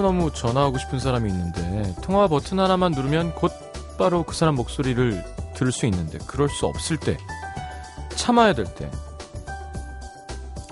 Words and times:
너무너무 0.00 0.32
전화하고 0.32 0.78
싶은 0.78 0.98
사람이 0.98 1.30
있는데 1.30 1.94
통화 2.02 2.26
버튼 2.26 2.58
하나만 2.58 2.92
누르면 2.92 3.34
곧바로 3.34 4.22
그 4.22 4.34
사람 4.34 4.54
목소리를 4.54 5.22
들을 5.54 5.72
수 5.72 5.84
있는데 5.86 6.18
그럴 6.26 6.48
수 6.48 6.66
없을 6.66 6.96
때 6.96 7.18
참아야 8.16 8.54
될 8.54 8.64
때 8.74 8.90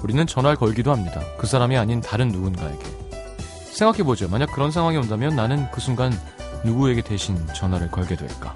우리는 0.02 0.24
전화를 0.26 0.56
걸기도 0.56 0.92
합니다. 0.92 1.20
그 1.38 1.46
사람이 1.48 1.76
아닌 1.76 2.00
다른 2.00 2.28
누군가에게. 2.28 2.84
생각해보죠. 3.72 4.28
만약 4.28 4.52
그런 4.52 4.70
상황이 4.70 4.96
온다면 4.96 5.34
나는 5.34 5.68
그 5.72 5.80
순간 5.80 6.12
누구에게 6.64 7.02
대신 7.02 7.36
전화를 7.52 7.90
걸게 7.90 8.14
될까? 8.14 8.54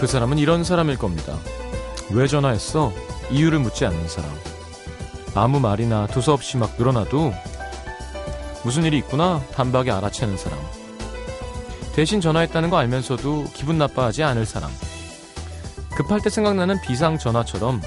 그 0.00 0.06
사람은 0.06 0.38
이런 0.38 0.64
사람일 0.64 0.96
겁니다. 0.96 1.36
왜 2.10 2.26
전화했어? 2.26 2.90
이유를 3.30 3.58
묻지 3.58 3.84
않는 3.84 4.08
사람. 4.08 4.30
아무 5.34 5.60
말이나 5.60 6.06
두서없이 6.06 6.56
막 6.56 6.74
늘어나도 6.78 7.34
무슨 8.64 8.84
일이 8.84 8.96
있구나 8.96 9.42
단박에 9.52 9.90
알아채는 9.90 10.38
사람. 10.38 10.58
대신 11.92 12.22
전화했다는 12.22 12.70
거 12.70 12.78
알면서도 12.78 13.48
기분 13.52 13.76
나빠하지 13.76 14.22
않을 14.22 14.46
사람. 14.46 14.70
급할 15.90 16.22
때 16.22 16.30
생각나는 16.30 16.80
비상 16.80 17.18
전화처럼 17.18 17.82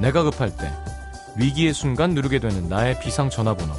내가 0.00 0.22
급할 0.22 0.56
때 0.56 0.72
위기의 1.36 1.74
순간 1.74 2.14
누르게 2.14 2.38
되는 2.38 2.66
나의 2.70 2.98
비상 2.98 3.28
전화번호. 3.28 3.74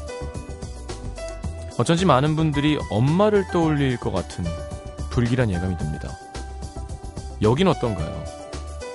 어쩐지 1.80 2.06
많은 2.06 2.36
분들이 2.36 2.78
엄마를 2.92 3.48
떠올릴 3.52 3.98
것 3.98 4.12
같은 4.12 4.46
불길한 5.10 5.50
예감이 5.50 5.76
듭니다. 5.80 6.29
여긴 7.42 7.68
어떤가요? 7.68 8.24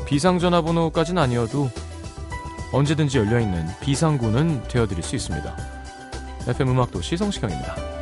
비상전화번호까지는 0.07 1.23
아니어도 1.23 1.71
언제든지 2.73 3.19
열려있는 3.19 3.67
비상구는 3.81 4.65
되어드릴 4.65 5.03
수 5.03 5.17
있습니다. 5.17 5.57
FM 6.49 6.71
음악도시 6.71 7.17
성시경입니다. 7.17 7.94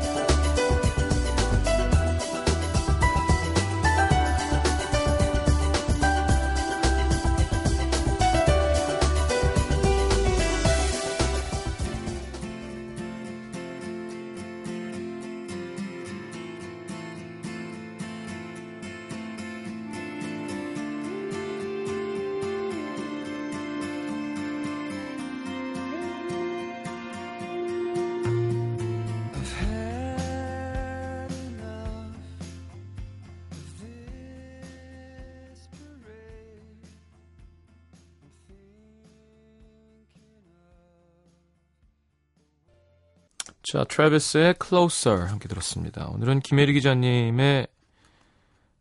자, 43.73 43.85
트래비스의 43.85 44.57
Closer 44.63 45.31
함께 45.31 45.49
들었습니다. 45.49 46.07
오늘은 46.09 46.41
김혜리 46.41 46.75
기자님의 46.75 47.67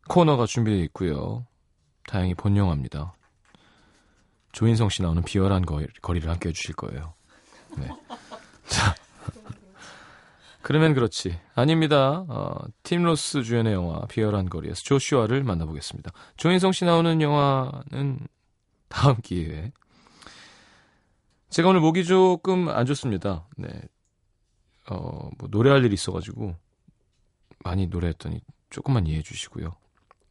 코너가 0.06 0.44
준비되어 0.44 0.82
있고요. 0.84 1.46
다행히 2.06 2.34
본 2.34 2.58
영화입니다. 2.58 3.14
조인성 4.52 4.90
씨 4.90 5.00
나오는 5.00 5.22
비열한 5.22 5.64
거리, 5.64 5.86
를 6.20 6.28
함께 6.28 6.50
해주실 6.50 6.74
거예요. 6.74 7.14
네. 7.78 7.88
자. 8.68 8.94
그러면 10.60 10.92
그렇지. 10.92 11.40
아닙니다. 11.54 12.26
어, 12.28 12.58
팀 12.82 13.02
로스 13.02 13.44
주연의 13.44 13.72
영화 13.72 14.04
비열한 14.08 14.50
거리에서 14.50 14.82
조슈아를 14.82 15.42
만나보겠습니다. 15.42 16.10
조인성 16.36 16.72
씨 16.72 16.84
나오는 16.84 17.22
영화는 17.22 18.18
다음 18.90 19.16
기회에. 19.22 19.72
제가 21.48 21.70
오늘 21.70 21.80
목이 21.80 22.04
조금 22.04 22.68
안 22.68 22.84
좋습니다. 22.84 23.48
네. 23.56 23.70
어, 24.92 25.30
뭐 25.38 25.48
노래할 25.50 25.84
일이 25.84 25.94
있어가지고 25.94 26.54
많이 27.60 27.86
노래했더니 27.86 28.40
조금만 28.70 29.06
이해해 29.06 29.22
주시고요. 29.22 29.74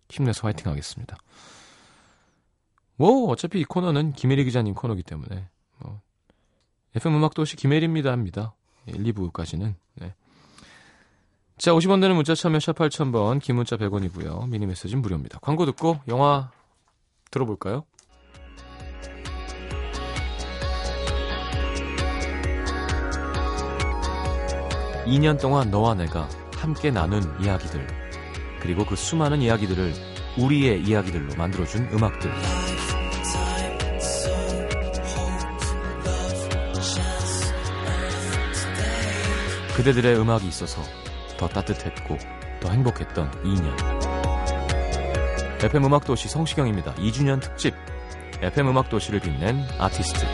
힘내서 0.10 0.48
화이팅 0.48 0.70
하겠습니다. 0.70 1.18
뭐 2.96 3.30
어차피 3.30 3.60
이 3.60 3.64
코너는 3.64 4.14
김혜리 4.14 4.44
기자님 4.44 4.74
코너기 4.74 5.04
때문에 5.04 5.48
뭐 5.80 6.02
FM 6.96 7.16
음악도시 7.16 7.56
김혜리입니다 7.56 8.12
합니다. 8.12 8.54
1, 8.86 8.96
2부까지는 8.96 9.76
네. 9.96 10.14
자 11.58 11.72
50원 11.72 12.02
되는 12.02 12.16
문자 12.16 12.36
참여 12.36 12.60
샵 12.60 12.76
8000번 12.76 13.42
긴 13.42 13.56
문자 13.56 13.78
100원이고요. 13.78 14.50
미니 14.50 14.66
메시지는 14.66 15.02
무료입니다. 15.02 15.40
광고 15.40 15.66
듣고 15.66 16.00
영화 16.08 16.52
들어볼까요? 17.30 17.86
2년 25.12 25.38
동안 25.38 25.70
너와 25.70 25.94
내가 25.94 26.30
함께 26.56 26.90
나눈 26.90 27.22
이야기들, 27.44 27.86
그리고 28.62 28.86
그 28.86 28.96
수많은 28.96 29.42
이야기들을 29.42 29.94
우리의 30.38 30.84
이야기들로 30.84 31.36
만들어준 31.36 31.90
음악들. 31.92 32.32
그대들의 39.76 40.18
음악이 40.18 40.48
있어서 40.48 40.82
더 41.38 41.50
따뜻했고 41.50 42.18
더 42.62 42.70
행복했던 42.70 43.32
2년. 43.44 43.76
FM 45.62 45.86
음악도시 45.88 46.30
성시경입니다. 46.30 46.96
2주년 46.96 47.42
특집 47.42 47.74
FM 48.42 48.70
음악도시를 48.70 49.20
빛낸 49.20 49.60
아티스트. 49.78 50.26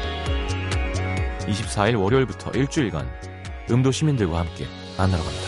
24일 1.48 2.00
월요일부터 2.00 2.52
일주일간 2.52 3.27
음도 3.70 3.92
시민들과 3.92 4.40
함께 4.40 4.66
만나러 4.98 5.24
갑니다. 5.24 5.48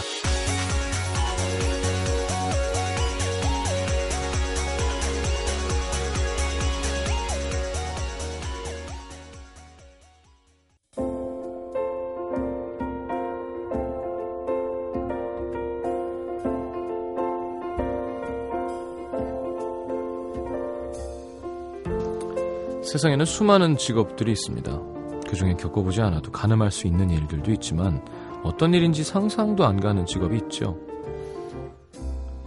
세상에는 22.89 23.23
수많은 23.25 23.77
직업들이 23.77 24.31
있습니다. 24.31 24.88
그 25.29 25.35
중에 25.35 25.53
겪어보지 25.53 26.01
않아도 26.01 26.31
가늠할 26.31 26.71
수 26.71 26.87
있는 26.87 27.11
일들도 27.11 27.51
있지만 27.51 28.03
어떤 28.43 28.73
일인지 28.73 29.03
상상도 29.03 29.63
안 29.63 29.79
가는 29.79 30.03
직업이 30.07 30.37
있죠. 30.37 30.75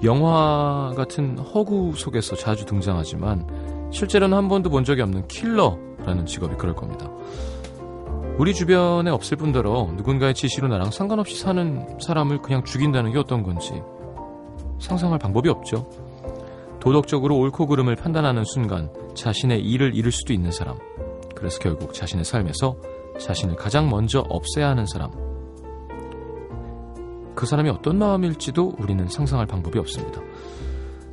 영화 0.03 0.93
같은 0.97 1.39
허구 1.39 1.93
속에서 1.95 2.35
자주 2.35 2.67
등장하지만 2.67 3.89
실제로는 3.93 4.37
한 4.37 4.49
번도 4.49 4.69
본 4.69 4.83
적이 4.83 5.03
없는 5.03 5.29
킬러라는 5.29 6.27
직업이 6.27 6.57
그럴 6.57 6.75
겁니다. 6.75 7.09
우리 8.37 8.53
주변에 8.53 9.11
없을 9.11 9.37
뿐더러 9.37 9.93
누군가의 9.97 10.35
지시로 10.35 10.67
나랑 10.67 10.91
상관없이 10.91 11.39
사는 11.39 11.87
사람을 12.01 12.43
그냥 12.43 12.65
죽인다는 12.65 13.13
게 13.13 13.19
어떤 13.19 13.45
건지 13.45 13.81
상상할 14.81 15.21
방법이 15.21 15.49
없죠. 15.49 15.89
도덕적으로 16.81 17.39
옳고 17.39 17.69
그름을 17.69 17.95
판단하는 17.95 18.43
순간 18.43 18.91
자신의 19.15 19.61
일을 19.61 19.95
잃을 19.95 20.11
수도 20.11 20.33
있는 20.33 20.51
사람. 20.51 20.79
그래서 21.43 21.59
결국 21.59 21.93
자신의 21.93 22.25
삶에서 22.25 22.77
자신을 23.19 23.57
가장 23.57 23.91
먼저 23.91 24.21
없애야 24.21 24.69
하는 24.69 24.87
사람. 24.87 25.11
그 27.35 27.47
사람이 27.47 27.69
어떤 27.69 27.99
마음일지도 27.99 28.77
우리는 28.79 29.09
상상할 29.09 29.47
방법이 29.47 29.77
없습니다. 29.81 30.21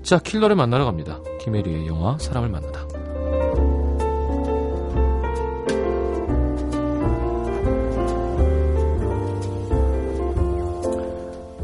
자, 0.03 0.19
킬러를 0.19 0.55
만나러 0.55 0.85
갑니다. 0.85 1.19
김혜리의 1.41 1.87
영화 1.87 2.15
사람을 2.19 2.49
만나다. 2.49 2.87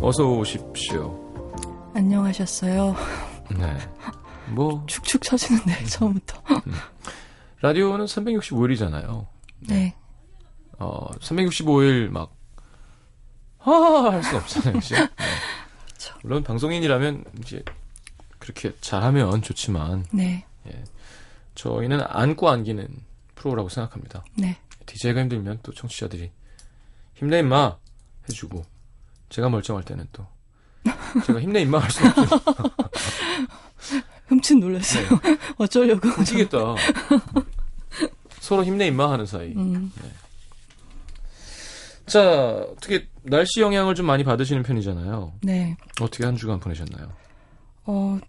어서 0.01 0.27
오십시오. 0.27 1.19
안녕하셨어요. 1.94 2.95
네. 3.59 3.77
뭐 4.56 4.83
축축 4.88 5.21
처지는데 5.21 5.83
처음부터. 5.85 6.41
음. 7.56 7.60
라디오는 7.62 8.06
365일이잖아요. 8.06 9.28
네. 9.62 9.96
어, 10.78 11.10
365일 11.19 12.10
막, 12.10 12.34
하하 13.57 14.12
할 14.12 14.24
수 14.24 14.36
없잖아요, 14.38 14.74
그죠? 14.80 14.96
네. 14.96 15.10
물론 16.22 16.44
방송인이라면 16.44 17.25
이제 17.40 17.63
그렇게 18.40 18.74
잘하면 18.81 19.42
좋지만 19.42 20.06
네. 20.12 20.46
저희는 21.56 22.02
안고 22.07 22.50
안기는 22.50 22.88
프로라고 23.36 23.69
생각합니다. 23.69 24.24
네. 24.38 24.57
DJ가 24.86 25.22
힘들면 25.22 25.60
또 25.63 25.74
청취자들이 25.74 26.31
힘내 27.16 27.40
임마 27.40 27.78
해주고 28.30 28.63
제가 29.30 29.50
멀쩡할 29.50 29.84
때는 29.84 30.07
또 30.12 30.28
제가 31.25 31.40
힘내 31.42 31.62
임마 31.62 31.80
할 31.80 31.90
수 31.90 32.06
없죠. 32.07 32.24
흠칫 34.27 34.57
놀랐어요. 34.57 35.07
네. 35.24 35.38
어쩌려고. 35.57 36.07
웃기겠다. 36.10 36.75
서로 38.39 38.63
힘내 38.63 38.88
임마 38.88 39.12
하는 39.12 39.25
사이. 39.25 39.54
음, 39.56 39.92
자, 42.06 42.22
어떻게 42.72 43.07
날씨 43.24 43.62
영향을 43.62 43.95
좀 43.95 44.06
많이 44.06 44.24
받으시는 44.24 44.63
편이잖아요. 44.63 45.33
네. 45.42 45.75
어떻게 46.00 46.24
한 46.25 46.36
주간 46.36 46.60
보내셨나요? 46.60 47.12
어, 47.86 48.19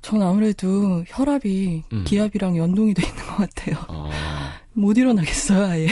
전 0.00 0.22
아무래도 0.22 1.04
혈압이 1.06 1.84
음. 1.92 2.04
기압이랑 2.04 2.56
연동이 2.56 2.94
돼 2.94 3.06
있는 3.06 3.22
것 3.24 3.36
같아요. 3.36 3.76
아, 3.88 4.10
못 4.72 4.96
일어나겠어요, 4.96 5.66
아예. 5.66 5.88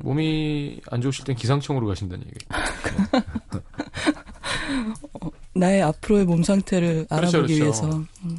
몸이 0.00 0.80
안 0.90 1.02
좋으실 1.02 1.26
땐 1.26 1.36
기상청으로 1.36 1.86
가신다는 1.86 2.24
얘기. 2.26 2.38
나의 5.54 5.82
앞으로의 5.82 6.24
몸 6.24 6.42
상태를 6.42 7.06
그렇죠, 7.08 7.14
알아보기 7.38 7.58
그렇죠. 7.58 7.62
위해서. 7.84 8.04
음. 8.24 8.38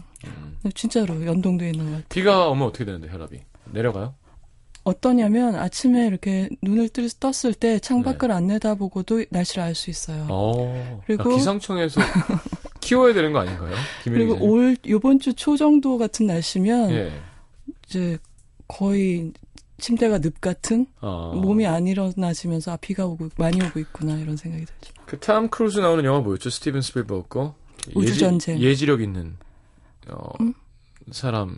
진짜로 0.75 1.25
연동돼 1.25 1.67
있는 1.71 1.85
것 1.85 1.91
같아요. 1.91 2.05
비가 2.09 2.47
오면 2.49 2.67
어떻게 2.67 2.85
되는데 2.85 3.09
혈압이 3.09 3.39
내려가요? 3.71 4.15
어떠냐면 4.85 5.55
아침에 5.55 6.07
이렇게 6.07 6.49
눈을 6.61 6.89
뜨, 6.89 7.07
떴을 7.19 7.53
때 7.53 7.73
네. 7.73 7.79
창밖을 7.79 8.31
안 8.31 8.47
내다보고도 8.47 9.25
날씨를 9.29 9.63
알 9.63 9.75
수 9.75 9.89
있어요. 9.89 10.27
어, 10.29 11.01
그리고- 11.05 11.33
아, 11.33 11.35
기상청에서 11.37 12.01
키워야 12.81 13.13
되는 13.13 13.31
거 13.31 13.39
아닌가요? 13.39 13.73
그리고? 14.03 14.37
올 14.41 14.75
요번 14.87 15.19
주 15.19 15.33
초 15.33 15.55
정도 15.55 15.97
같은 15.97 16.25
날씨면 16.27 16.91
예. 16.91 17.11
이제 17.87 18.17
거의 18.67 19.31
침대가 19.79 20.19
늪 20.19 20.39
같은 20.39 20.85
아, 21.01 21.31
몸이 21.35 21.65
안 21.65 21.87
일어나지면서 21.87 22.73
아 22.73 22.77
비가 22.77 23.05
오고 23.05 23.29
많이 23.37 23.61
오고 23.61 23.79
있구나 23.79 24.17
이런 24.17 24.37
생각이 24.37 24.65
들죠. 24.65 24.93
그 25.05 25.27
탐 25.27 25.49
크루즈 25.49 25.79
나오는 25.79 26.03
영화 26.05 26.19
뭐였죠? 26.19 26.49
스티븐 26.49 26.81
스필버그 26.81 27.27
거? 27.27 27.55
우주 27.95 28.17
전쟁. 28.17 28.55
예지, 28.57 28.65
예지력 28.65 29.01
있는 29.01 29.35
어, 30.09 30.29
음? 30.41 30.53
사람 31.11 31.57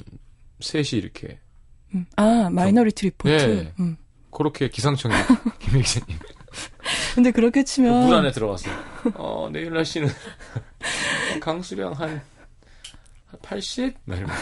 셋이 0.60 0.90
이렇게 0.94 1.40
음. 1.94 2.06
아 2.16 2.50
마이너리티 2.52 3.06
리포트. 3.08 3.30
예. 3.32 3.74
음. 3.80 3.98
그렇게 4.32 4.70
기상청에 4.70 5.14
김혜리 5.60 5.84
기자님 6.00 6.20
근데 7.16 7.32
그렇게 7.32 7.64
치면 7.64 8.06
물 8.06 8.16
안에 8.16 8.32
들어가서 8.32 8.70
어 9.14 9.50
내일 9.52 9.74
날씨는 9.74 10.10
강수량 11.42 11.94
한, 11.94 12.22
한 13.28 13.40
80? 13.42 13.96
막 14.06 14.18
이러면서 14.18 14.42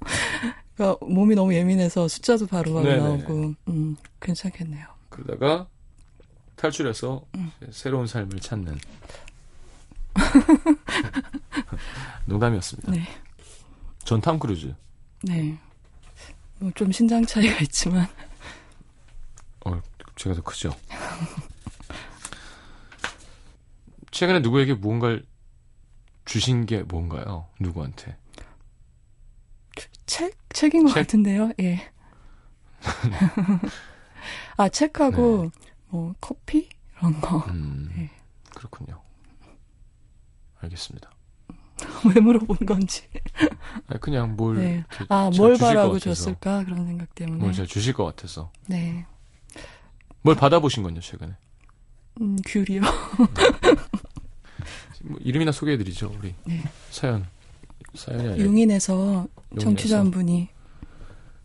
그러니까 0.80 1.04
몸이 1.04 1.34
너무 1.34 1.52
예민해서 1.52 2.08
숫자도 2.08 2.46
바로바로 2.46 2.86
네네. 2.86 3.02
나오고 3.02 3.54
음, 3.68 3.96
괜찮겠네요. 4.18 4.86
그러다가 5.10 5.68
탈출해서 6.56 7.22
음. 7.34 7.52
새로운 7.70 8.06
삶을 8.06 8.40
찾는 8.40 8.78
농담이었습니다. 12.24 12.92
네. 12.92 13.06
전 14.04 14.23
탐 14.23 14.38
크루즈 14.38 14.74
네. 15.22 15.58
뭐 16.58 16.72
좀 16.74 16.90
신장 16.92 17.26
차이가 17.26 17.54
있지만 17.60 18.06
어, 19.66 19.78
제가 20.16 20.34
더 20.34 20.42
크죠. 20.42 20.74
최근에 24.10 24.40
누구에게 24.40 24.72
무언가를 24.74 25.26
주신 26.24 26.64
게 26.64 26.82
뭔가요? 26.84 27.48
누구한테? 27.58 28.16
책 30.10 30.34
책인 30.52 30.86
것 30.86 30.88
책? 30.94 31.02
같은데요. 31.06 31.52
예. 31.60 31.88
아 34.56 34.68
책하고 34.68 35.52
뭐 35.88 36.14
커피 36.20 36.68
이런 36.98 37.20
거 37.20 37.38
음, 37.46 37.88
네. 37.94 38.10
그렇군요. 38.56 39.00
알겠습니다. 40.60 41.12
왜 42.12 42.20
물어본 42.20 42.66
건지. 42.66 43.06
아니, 43.86 44.00
그냥 44.00 44.34
뭘 44.34 44.56
네. 44.56 44.84
아 45.08 45.30
뭘 45.36 45.56
바라고. 45.56 46.00
줬을까 46.00 46.64
그런 46.64 46.86
생각 46.86 47.14
때문에. 47.14 47.38
뭘 47.38 47.52
제가 47.52 47.66
주실 47.68 47.92
것 47.94 48.04
같아서. 48.04 48.50
네. 48.66 49.06
뭘 50.22 50.34
받아보신 50.34 50.82
건요, 50.82 50.98
최근에? 51.00 51.34
음, 52.20 52.36
귤이요. 52.44 52.80
뭐 55.04 55.18
이름이나 55.20 55.52
소개해드리죠, 55.52 56.12
우리. 56.18 56.34
네. 56.46 56.62
사연. 56.90 57.26
사연이. 57.94 58.42
용인에서 58.42 59.26
청취자 59.58 59.98
한. 59.98 60.10
분이 60.10 60.48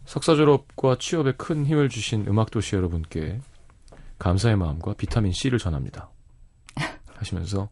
석사 0.05 0.35
졸업과 0.35 0.97
취업에 0.99 1.33
큰 1.33 1.65
힘을 1.65 1.89
주신 1.89 2.27
음악도시 2.27 2.75
여러분께 2.75 3.39
감사의 4.19 4.55
마음과 4.55 4.93
비타민 4.93 5.31
C를 5.31 5.59
전합니다. 5.59 6.09
하시면서 7.15 7.69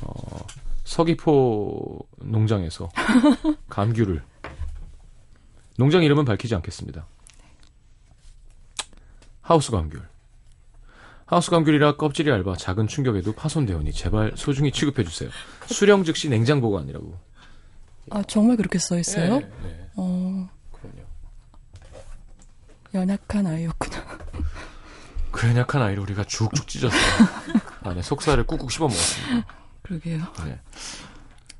어, 0.00 0.46
서귀포 0.84 2.06
농장에서 2.22 2.88
감귤을 3.70 4.22
농장 5.78 6.02
이름은 6.02 6.24
밝히지 6.24 6.54
않겠습니다. 6.56 7.06
하우스 9.40 9.70
감귤. 9.70 10.02
하우스 11.26 11.50
감귤이라 11.50 11.96
껍질이 11.96 12.30
얇아 12.30 12.56
작은 12.56 12.88
충격에도 12.88 13.32
파손되오니 13.32 13.92
제발 13.92 14.32
소중히 14.36 14.70
취급해 14.70 15.02
주세요. 15.02 15.30
수령 15.66 16.04
즉시 16.04 16.28
냉장 16.28 16.60
보관이라고. 16.60 17.18
아 18.10 18.22
정말 18.24 18.56
그렇게 18.56 18.78
써 18.78 18.98
있어요? 18.98 19.40
네, 19.40 19.50
네, 19.62 19.88
어 19.96 20.48
그럼요. 20.72 21.02
연약한 22.94 23.46
아이였구나. 23.46 23.96
그 25.30 25.48
연약한 25.48 25.82
아이를 25.82 26.02
우리가 26.02 26.24
죽죽 26.24 26.68
찢었어요. 26.68 27.00
안에 27.82 28.02
속살을 28.02 28.44
꾹꾹 28.46 28.70
씹어 28.70 28.88
먹었습니다. 28.88 29.46
그러게요. 29.82 30.18
네. 30.44 30.60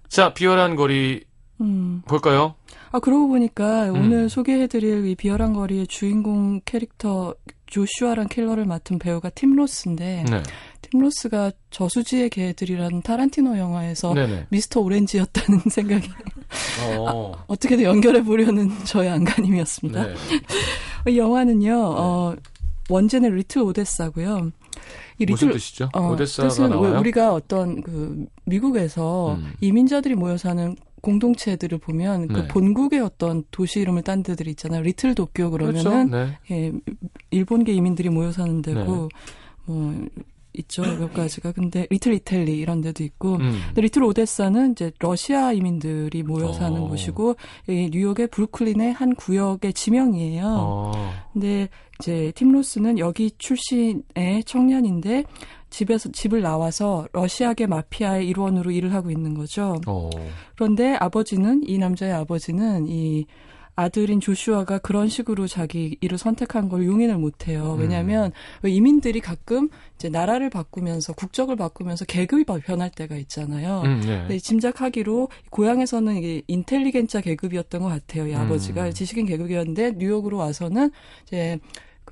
자, 0.09 0.35
비열한 0.35 0.77
거리 0.77 1.25
음. 1.61 2.03
볼까요? 2.07 2.55
아 2.91 2.99
그러고 3.01 3.29
보니까 3.29 3.87
음. 3.87 3.97
오늘 3.97 4.29
소개해드릴 4.29 5.07
이 5.07 5.15
비열한 5.15 5.55
거리의 5.55 5.87
주인공 5.87 6.61
캐릭터 6.65 7.35
조슈아란 7.67 8.29
킬러를 8.29 8.67
맡은 8.67 8.99
배우가 8.99 9.31
팀 9.31 9.57
로스인데 9.57 10.25
네. 10.29 10.43
팀 10.83 11.01
로스가 11.01 11.53
저수지의 11.71 12.31
개들이라는 12.31 13.03
타란티노 13.03 13.57
영화에서 13.57 14.15
네네. 14.15 14.47
미스터 14.51 14.81
오렌지였다는 14.81 15.61
생각이 15.71 16.09
어. 16.87 17.33
어떻게든 17.47 17.85
연결해 17.85 18.23
보려는 18.23 18.71
저의 18.85 19.09
안간힘이었습니다. 19.11 20.07
네. 20.07 20.15
이 21.11 21.19
영화는요, 21.19 21.75
어, 21.75 22.37
원제는 22.91 23.35
Little 23.35 23.63
Odessa고요. 23.63 24.53
이 25.19 25.27
무슨 25.27 25.49
little 25.49 25.59
뜻이죠? 25.59 25.89
어, 25.95 26.11
오데사가 26.11 26.49
뜻은 26.49 26.69
나와요? 26.71 26.99
우리가 26.99 27.33
어떤 27.33 27.81
그 27.83 28.27
미국에서 28.45 29.35
음. 29.35 29.53
이민자들이 29.61 30.15
모여 30.15 30.37
사는 30.37 30.77
공동체들을 31.01 31.79
보면 31.79 32.29
그 32.29 32.41
네. 32.41 32.49
본국의 32.49 33.01
어떤 33.01 33.45
도시 33.51 33.81
이름을 33.81 34.03
딴 34.03 34.23
데들이 34.23 34.51
있잖아요. 34.51 34.83
리틀 34.83 35.15
도쿄 35.15 35.51
그렇죠. 35.51 35.83
그러면은 35.83 36.11
네. 36.11 36.39
예, 36.51 36.73
일본계 37.31 37.73
이민들이 37.73 38.09
모여 38.09 38.33
사는 38.33 38.63
데고 38.63 38.81
네. 38.81 39.19
뭐 39.67 40.07
있죠 40.55 40.83
몇 40.83 41.13
가지가 41.13 41.53
근데 41.53 41.87
리틀 41.91 42.15
이탈리 42.15 42.59
이런 42.59 42.81
데도 42.81 43.03
있고 43.05 43.37
음. 43.37 43.61
근데 43.69 43.83
리틀 43.83 44.03
오데사는 44.05 44.73
이제 44.73 44.93
러시아 44.99 45.53
이민들이 45.53 46.23
모여 46.23 46.49
어. 46.49 46.53
사는 46.53 46.81
곳이고 46.81 47.37
이 47.69 47.91
뉴욕의 47.93 48.29
브루클린의 48.29 48.93
한 48.93 49.15
구역의 49.15 49.73
지명이에요. 49.73 50.45
어. 50.47 50.93
근데 51.33 51.69
이제 52.01 52.33
팀 52.35 52.53
로스는 52.53 52.99
여기 52.99 53.31
출신의 53.39 54.45
청년인데 54.45 55.25
집에서 55.71 56.11
집을 56.11 56.43
나와서 56.43 57.07
러시아계 57.13 57.67
마피아의 57.67 58.29
일원으로 58.29 58.71
일을 58.71 58.93
하고 58.93 59.11
있는 59.11 59.35
거죠. 59.35 59.81
어. 59.87 60.11
그런데 60.55 60.95
아버지는 60.97 61.63
이 61.67 61.79
남자의 61.79 62.13
아버지는 62.13 62.87
이 62.89 63.25
아들인 63.75 64.21
조슈아가 64.21 64.79
그런 64.79 65.09
식으로 65.09 65.47
자기 65.47 65.97
일을 66.01 66.19
선택한 66.19 66.69
걸 66.69 66.85
용인을 66.85 67.17
못 67.17 67.49
해요. 67.49 67.75
음. 67.77 67.81
왜냐하면 67.81 68.33
이민들이 68.65 69.21
가끔 69.21 69.69
이제 69.97 70.09
나라를 70.09 70.51
바꾸면서 70.51 71.15
국적을 71.15 71.57
바꾸면서 71.57 72.05
계급이 72.05 72.45
변할 72.45 72.91
때가 72.91 73.17
있잖아요. 73.17 73.83
음, 73.85 74.01
네. 74.01 74.19
근데 74.21 74.39
짐작하기로 74.39 75.29
고향에서는 75.51 76.17
이게 76.17 76.43
인텔리겐자 76.49 77.23
계급이었던 77.23 77.81
것 77.81 77.89
같아요. 77.89 78.27
이 78.27 78.35
음. 78.35 78.41
아버지가 78.41 78.91
지식인 78.91 79.27
계급이었는데 79.27 79.93
뉴욕으로 79.93 80.37
와서는 80.37 80.91
이제 81.27 81.59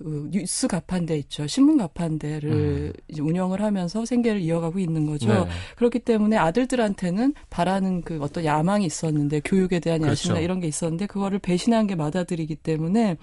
그 0.02 0.28
뉴스 0.30 0.66
가판대 0.66 1.16
있죠. 1.18 1.46
신문 1.46 1.76
가판대를 1.76 2.94
이제 3.08 3.20
운영을 3.20 3.60
하면서 3.60 4.06
생계를 4.06 4.40
이어가고 4.40 4.78
있는 4.78 5.04
거죠. 5.04 5.30
음. 5.30 5.44
네. 5.44 5.50
그렇기 5.76 5.98
때문에 6.00 6.36
아들들한테는 6.38 7.34
바라는 7.50 8.00
그 8.02 8.18
어떤 8.22 8.44
야망이 8.44 8.86
있었는데 8.86 9.40
교육에 9.44 9.78
대한 9.78 10.00
그렇죠. 10.00 10.12
야심이나 10.12 10.40
이런 10.40 10.60
게 10.60 10.68
있었는데 10.68 11.06
그거를 11.06 11.38
배신한 11.38 11.86
게 11.86 11.96
맏아들이기 11.96 12.56
때문에 12.56 13.18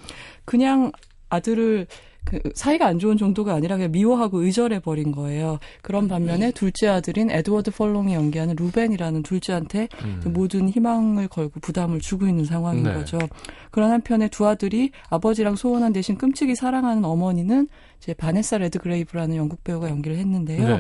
그냥 0.46 0.92
아들을 1.30 1.88
그 2.28 2.42
사이가 2.54 2.86
안 2.86 3.00
좋은 3.00 3.16
정도가 3.16 3.54
아니라 3.54 3.78
그냥 3.78 3.90
미워하고 3.94 4.42
의절해 4.44 4.80
버린 4.80 5.14
거예요. 5.14 5.60
그런 5.82 6.10
반면에 6.10 6.52
둘째 6.52 6.90
아들인 6.90 7.32
에드워드 7.32 7.72
펄롱이 7.72 8.14
연기하는 8.14 8.58
루벤이라는 8.58 9.24
둘째한테 9.24 9.88
음. 10.04 10.22
모든 10.34 10.68
희망을 10.68 11.30
걸고 11.30 11.62
부담을 11.62 12.02
주고 12.02 12.28
있는 12.28 12.44
상황인 12.44 12.84
네. 12.84 12.94
거죠. 12.94 13.18
그런 13.72 13.92
한편에 13.92 14.28
두 14.28 14.46
아들이 14.46 14.92
아버지랑 15.10 15.56
소원한 15.56 15.94
대신 15.94 16.18
끔찍이 16.18 16.56
사랑하는 16.56 17.06
어머니는 17.06 17.70
이제 18.00 18.14
바네사 18.14 18.58
레드그레이브라는 18.58 19.38
영국 19.38 19.64
배우가 19.64 19.90
연기를 19.90 20.18
했는데요. 20.18 20.78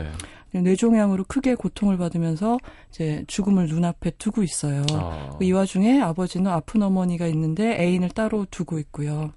네. 0.51 0.59
뇌종양으로 0.59 1.23
크게 1.29 1.55
고통을 1.55 1.97
받으면서 1.97 2.57
이제 2.89 3.23
죽음을 3.27 3.67
눈앞에 3.67 4.11
두고 4.17 4.43
있어요. 4.43 4.83
아. 4.91 5.37
이 5.41 5.53
와중에 5.53 6.01
아버지는 6.01 6.51
아픈 6.51 6.81
어머니가 6.83 7.25
있는데 7.27 7.81
애인을 7.81 8.09
따로 8.09 8.45
두고 8.51 8.79
있고요. 8.79 9.31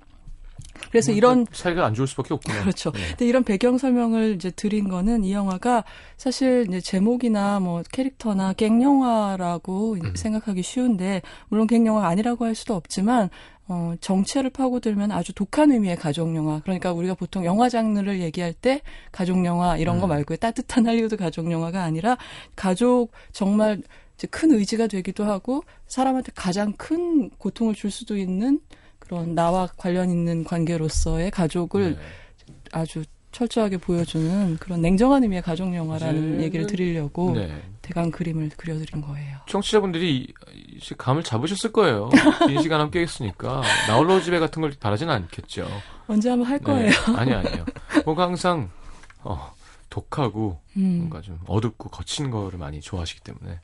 그래서 0.91 1.11
뭐, 1.11 1.17
이런 1.17 1.47
사이가 1.53 1.85
안 1.85 1.95
좋을 1.95 2.07
수밖에 2.07 2.35
없구나. 2.35 2.61
그렇죠. 2.63 2.91
네. 2.93 3.01
근데 3.11 3.27
이런 3.27 3.45
배경 3.45 3.79
설명을 3.79 4.35
이제 4.35 4.51
드린 4.51 4.89
거는 4.89 5.25
이 5.25 5.33
영화가 5.33 5.85
사실 6.17 6.67
이제 6.69 6.81
제목이나 6.81 7.61
뭐 7.61 7.83
캐릭터나 7.93 8.53
갱 8.53 8.83
영화라고 8.83 9.97
음. 10.03 10.15
생각하기 10.15 10.63
쉬운데 10.63 11.23
물론 11.49 11.67
갱 11.67 11.87
영화가 11.87 12.09
아니라고 12.09 12.45
할 12.45 12.55
수도 12.55 12.75
없지만 12.75 13.31
어 13.69 13.95
정체를 14.01 14.51
파고들면 14.51 15.13
아주 15.13 15.33
독한 15.33 15.71
의미의 15.71 15.97
가족 15.97 16.35
영화. 16.35 16.61
그러니까 16.61 16.93
우리가 16.93 17.15
보통 17.15 17.45
영화 17.45 17.69
장르를 17.69 18.21
얘기할 18.21 18.53
때 18.53 18.83
가족 19.13 19.45
영화 19.45 19.77
이런 19.77 20.01
거 20.01 20.07
음. 20.07 20.11
말고 20.11 20.37
따뜻한 20.37 20.87
할리우드 20.87 21.17
가족 21.17 21.51
영화가 21.51 21.83
아니라 21.83 22.17
가족 22.57 23.13
정말 23.33 23.83
큰 24.31 24.53
의지가 24.53 24.87
되기도 24.89 25.25
하고 25.25 25.63
사람한테 25.87 26.33
가장 26.35 26.73
큰 26.73 27.31
고통을 27.31 27.75
줄 27.75 27.91
수도 27.91 28.17
있는 28.17 28.61
그런 29.11 29.35
나와 29.35 29.69
관련 29.77 30.09
있는 30.09 30.45
관계로서의 30.45 31.33
가족을 31.33 31.97
네. 31.97 32.01
아주 32.71 33.03
철저하게 33.33 33.79
보여주는 33.79 34.57
그런 34.59 34.81
냉정한 34.83 35.25
의미의 35.25 35.43
가족 35.43 35.75
영화라는 35.75 36.41
얘기를 36.41 36.67
드리려고 36.69 37.33
네. 37.35 37.61
대강 37.83 38.13
그림을 38.13 38.51
그려드린 38.57 39.03
거예요. 39.03 39.39
청취자분들이 39.49 40.17
이- 40.19 40.33
이제 40.77 40.95
감을 40.97 41.25
잡으셨을 41.25 41.73
거예요. 41.73 42.09
긴 42.47 42.63
시간 42.63 42.81
함께 42.81 43.01
했으니까 43.01 43.63
나홀로 43.89 44.21
집에 44.21 44.39
같은 44.39 44.63
걸 44.63 44.73
바라지는 44.79 45.13
않겠죠. 45.13 45.67
언제 46.07 46.31
한번 46.31 46.49
할 46.49 46.61
거예요. 46.61 46.91
네. 46.91 46.97
아니 47.19 47.33
아니에요. 47.33 47.65
뭔가 48.05 48.25
항상 48.25 48.71
어, 49.25 49.53
독하고 49.91 50.61
음, 50.77 50.99
뭔가 50.99 51.21
좀 51.21 51.39
어둡고 51.49 51.89
거친 51.91 52.31
거를 52.31 52.61
많이 52.61 52.81
좋아하시기 52.81 53.21
때문에 53.23 53.59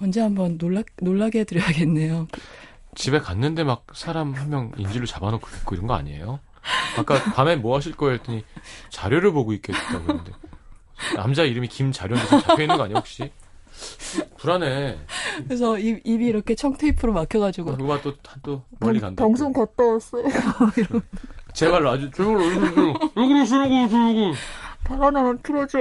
언제 0.00 0.20
한번 0.20 0.58
놀라 0.58 0.82
놀라게 1.02 1.40
해드려야겠네요. 1.40 2.28
집에 2.94 3.18
갔는데 3.20 3.64
막 3.64 3.84
사람 3.94 4.32
한 4.34 4.48
명 4.50 4.72
인질로 4.76 5.06
잡아놓고 5.06 5.48
있고 5.60 5.74
이런 5.74 5.86
거 5.86 5.94
아니에요? 5.94 6.40
아까 6.98 7.22
밤에 7.34 7.56
뭐 7.56 7.76
하실 7.76 7.96
거예요 7.96 8.14
했더니 8.14 8.44
자료를 8.90 9.32
보고 9.32 9.52
있겠다고 9.52 9.98
했는데 10.00 10.32
남자 11.16 11.44
이름이 11.44 11.68
김자료인데 11.68 12.40
잡혀 12.42 12.62
있는 12.62 12.76
거 12.76 12.84
아니야 12.84 12.98
혹시? 12.98 13.30
불안해. 14.36 14.98
그래서 15.44 15.78
입, 15.78 16.02
입이 16.04 16.26
이렇게 16.26 16.54
청테이프로 16.54 17.12
막혀가지고 17.14 17.76
그거 17.76 18.00
또, 18.02 18.14
또 18.42 18.62
멀리 18.78 19.00
간다. 19.00 19.22
방송 19.24 19.52
갔다 19.52 19.84
왔어요. 19.84 20.24
이러고 20.76 21.00
제발 21.54 21.86
아주 21.86 22.10
제발 22.10 22.36
왜 22.36 22.54
그러세요? 22.58 22.94
왜 23.16 23.26
그러시는 23.28 23.68
거예요, 23.68 23.88
저거? 23.88 24.32
발 24.84 25.02
하나만 25.02 25.38
틀어줘. 25.42 25.78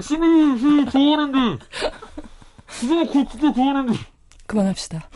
시민이 0.00 0.58
시 0.58 0.90
좋아하는데. 0.92 1.64
그거 2.66 3.12
그 3.12 3.28
진짜 3.28 3.52
좋아하는데. 3.52 3.98
그만합시다. 4.46 5.08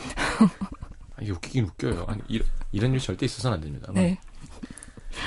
아, 1.19 1.21
이게 1.21 1.31
웃기긴 1.31 1.65
웃겨요. 1.65 2.05
아니 2.07 2.21
이, 2.29 2.41
이런 2.71 2.93
일 2.93 2.99
절대 2.99 3.25
있어서는 3.25 3.55
안 3.55 3.61
됩니다. 3.61 3.91
네, 3.93 4.19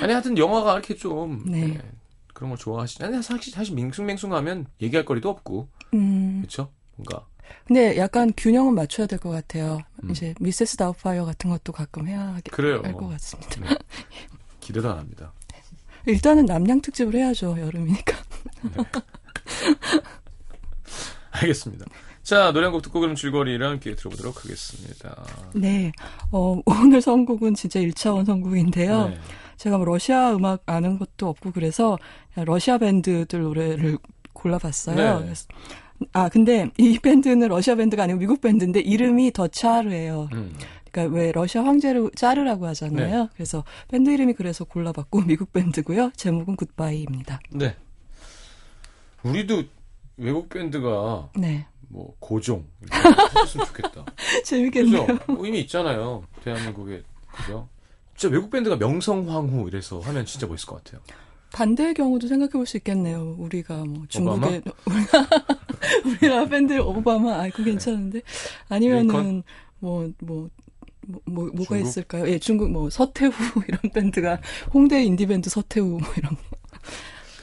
아니 0.00 0.12
하여튼 0.12 0.38
영화가 0.38 0.72
이렇게 0.74 0.94
좀 0.96 1.44
네. 1.46 1.66
네, 1.66 1.80
그런 2.32 2.50
걸 2.50 2.58
좋아하시지. 2.58 3.04
아니 3.04 3.22
사실 3.22 3.52
사실 3.52 3.74
밍숭맹숭하면 3.74 4.66
얘기할 4.80 5.04
거리도 5.04 5.28
없고 5.28 5.68
음, 5.94 6.38
그렇죠? 6.40 6.70
뭔가 6.96 7.26
근데 7.66 7.96
약간 7.98 8.32
균형은 8.36 8.74
맞춰야 8.74 9.06
될 9.06 9.18
것 9.18 9.30
같아요. 9.30 9.80
음. 10.02 10.10
이제 10.10 10.34
미세스 10.40 10.76
다우파이어 10.76 11.24
같은 11.26 11.50
것도 11.50 11.72
가끔 11.72 12.08
해야. 12.08 12.38
할 12.82 12.92
것 12.94 13.08
같습니다. 13.08 13.60
네. 13.60 13.76
기대도 14.60 14.90
안 14.90 14.98
합니다. 14.98 15.32
일단은 16.06 16.46
남양 16.46 16.80
특집을 16.80 17.14
해야죠. 17.14 17.56
여름이니까. 17.60 18.16
알겠습니다. 21.32 21.84
자 22.22 22.52
노래 22.52 22.66
한 22.66 22.72
곡 22.72 22.82
듣고 22.82 23.00
그럼 23.00 23.14
줄거리를 23.16 23.66
함께 23.66 23.94
들어보도록 23.96 24.44
하겠습니다. 24.44 25.24
네. 25.54 25.92
어, 26.30 26.60
오늘 26.64 27.00
선곡은 27.02 27.54
진짜 27.54 27.80
1차원 27.80 28.24
선곡인데요. 28.26 29.08
네. 29.08 29.18
제가 29.56 29.76
뭐 29.76 29.84
러시아 29.86 30.32
음악 30.34 30.62
아는 30.66 30.98
것도 30.98 31.28
없고 31.28 31.52
그래서 31.52 31.98
러시아 32.36 32.78
밴드들 32.78 33.42
노래를 33.42 33.98
골라봤어요. 34.32 34.96
네. 35.18 35.24
그래서- 35.24 35.46
아, 36.12 36.28
근데 36.28 36.68
이 36.78 36.98
밴드는 36.98 37.46
러시아 37.48 37.74
밴드가 37.76 38.04
아니고 38.04 38.18
미국 38.18 38.40
밴드인데 38.40 38.80
이름이 38.80 39.32
더 39.32 39.46
차르예요. 39.48 40.28
음. 40.32 40.54
그러니까 40.90 41.14
왜 41.16 41.32
러시아 41.32 41.62
황제를 41.64 42.10
짜르라고 42.16 42.66
하잖아요. 42.68 43.22
네. 43.24 43.28
그래서 43.34 43.64
밴드 43.88 44.10
이름이 44.10 44.32
그래서 44.34 44.64
골라봤고 44.64 45.22
미국 45.26 45.52
밴드고요. 45.52 46.10
제목은 46.16 46.56
굿바이입니다. 46.56 47.40
네. 47.50 47.76
우리도 49.22 49.62
외국 50.16 50.48
밴드가 50.48 51.30
네. 51.36 51.66
뭐 51.92 52.16
고종 52.20 52.66
해줬으면 52.90 53.66
좋겠다. 53.66 54.04
재밌겠네요. 54.44 55.06
그죠? 55.06 55.32
뭐 55.32 55.46
이미 55.46 55.60
있잖아요. 55.60 56.24
대한민국에 56.42 57.02
그죠? 57.32 57.68
진짜 58.16 58.34
외국 58.34 58.50
밴드가 58.50 58.76
명성황후 58.76 59.68
이래서 59.68 60.00
하면 60.00 60.24
진짜 60.24 60.46
멋있을 60.46 60.66
것 60.68 60.82
같아요. 60.82 61.02
반대의 61.52 61.92
경우도 61.92 62.28
생각해 62.28 62.52
볼 62.52 62.64
수 62.66 62.78
있겠네요. 62.78 63.36
우리가 63.38 63.84
뭐 63.84 64.04
중국에 64.08 64.62
오바마? 64.86 65.26
우리나라 66.06 66.46
밴드 66.46 66.78
오바마 66.78 67.42
아 67.42 67.48
그거 67.50 67.64
괜찮은데 67.64 68.22
아니면은 68.70 69.02
링컨? 69.02 69.42
뭐뭐 69.80 70.12
뭐, 70.24 70.48
뭐, 71.26 71.44
뭐가 71.52 71.74
중국? 71.76 71.88
있을까요? 71.88 72.28
예, 72.28 72.38
중국 72.38 72.70
뭐 72.70 72.88
서태후 72.88 73.32
이런 73.68 73.80
밴드가 73.92 74.40
홍대 74.72 75.04
인디 75.04 75.26
밴드 75.26 75.50
서태후 75.50 75.98
뭐 75.98 76.00
이런 76.16 76.34
거. 76.36 76.40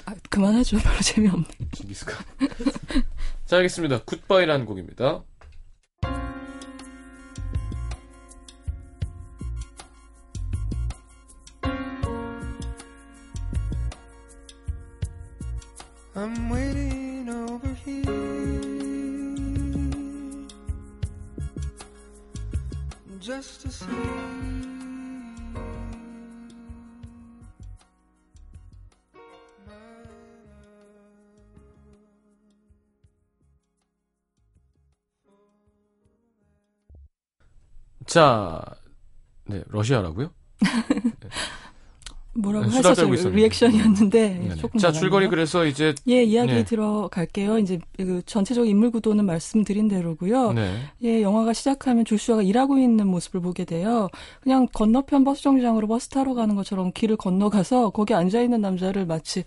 아, 0.06 0.16
그만하죠. 0.32 0.78
별로 0.80 1.00
재미없네. 1.02 1.46
징기스칸. 1.74 2.26
자, 3.50 3.58
알겠습니다. 3.58 4.04
굿바이라는 4.04 4.68
곡입니다. 4.68 5.24
자, 38.10 38.60
네, 39.46 39.64
러시아라고요? 39.68 40.32
뭐라고 42.34 42.66
네, 42.66 42.76
하셔서 42.76 43.02
떨고 43.02 43.14
있었는데. 43.16 43.38
리액션이었는데 43.38 44.30
네네. 44.30 44.56
조금 44.56 44.80
자. 44.80 44.92
줄거리 44.92 45.28
그래서 45.28 45.66
이제 45.66 45.94
예, 46.08 46.24
이야기 46.24 46.54
네. 46.54 46.64
들어갈게요. 46.64 47.58
이제 47.60 47.80
그 47.98 48.22
전체적 48.26 48.68
인물 48.68 48.92
구도는 48.92 49.26
말씀드린 49.26 49.88
대로고요. 49.88 50.54
네. 50.54 50.78
예, 51.04 51.22
영화가 51.22 51.54
시작하면 51.54 52.06
조슈아가 52.06 52.42
일하고 52.42 52.78
있는 52.78 53.08
모습을 53.08 53.42
보게 53.42 53.66
돼요. 53.66 54.10
그냥 54.42 54.68
건너편 54.74 55.24
버스 55.24 55.42
정류장으로 55.44 55.88
버스 55.88 56.10
타러 56.10 56.34
가는 56.34 56.56
것처럼 56.56 56.92
길을 56.94 57.18
건너가서 57.18 57.90
거기 57.92 58.14
앉아 58.14 58.42
있는 58.42 58.62
남자를 58.62 59.06
마치 59.06 59.44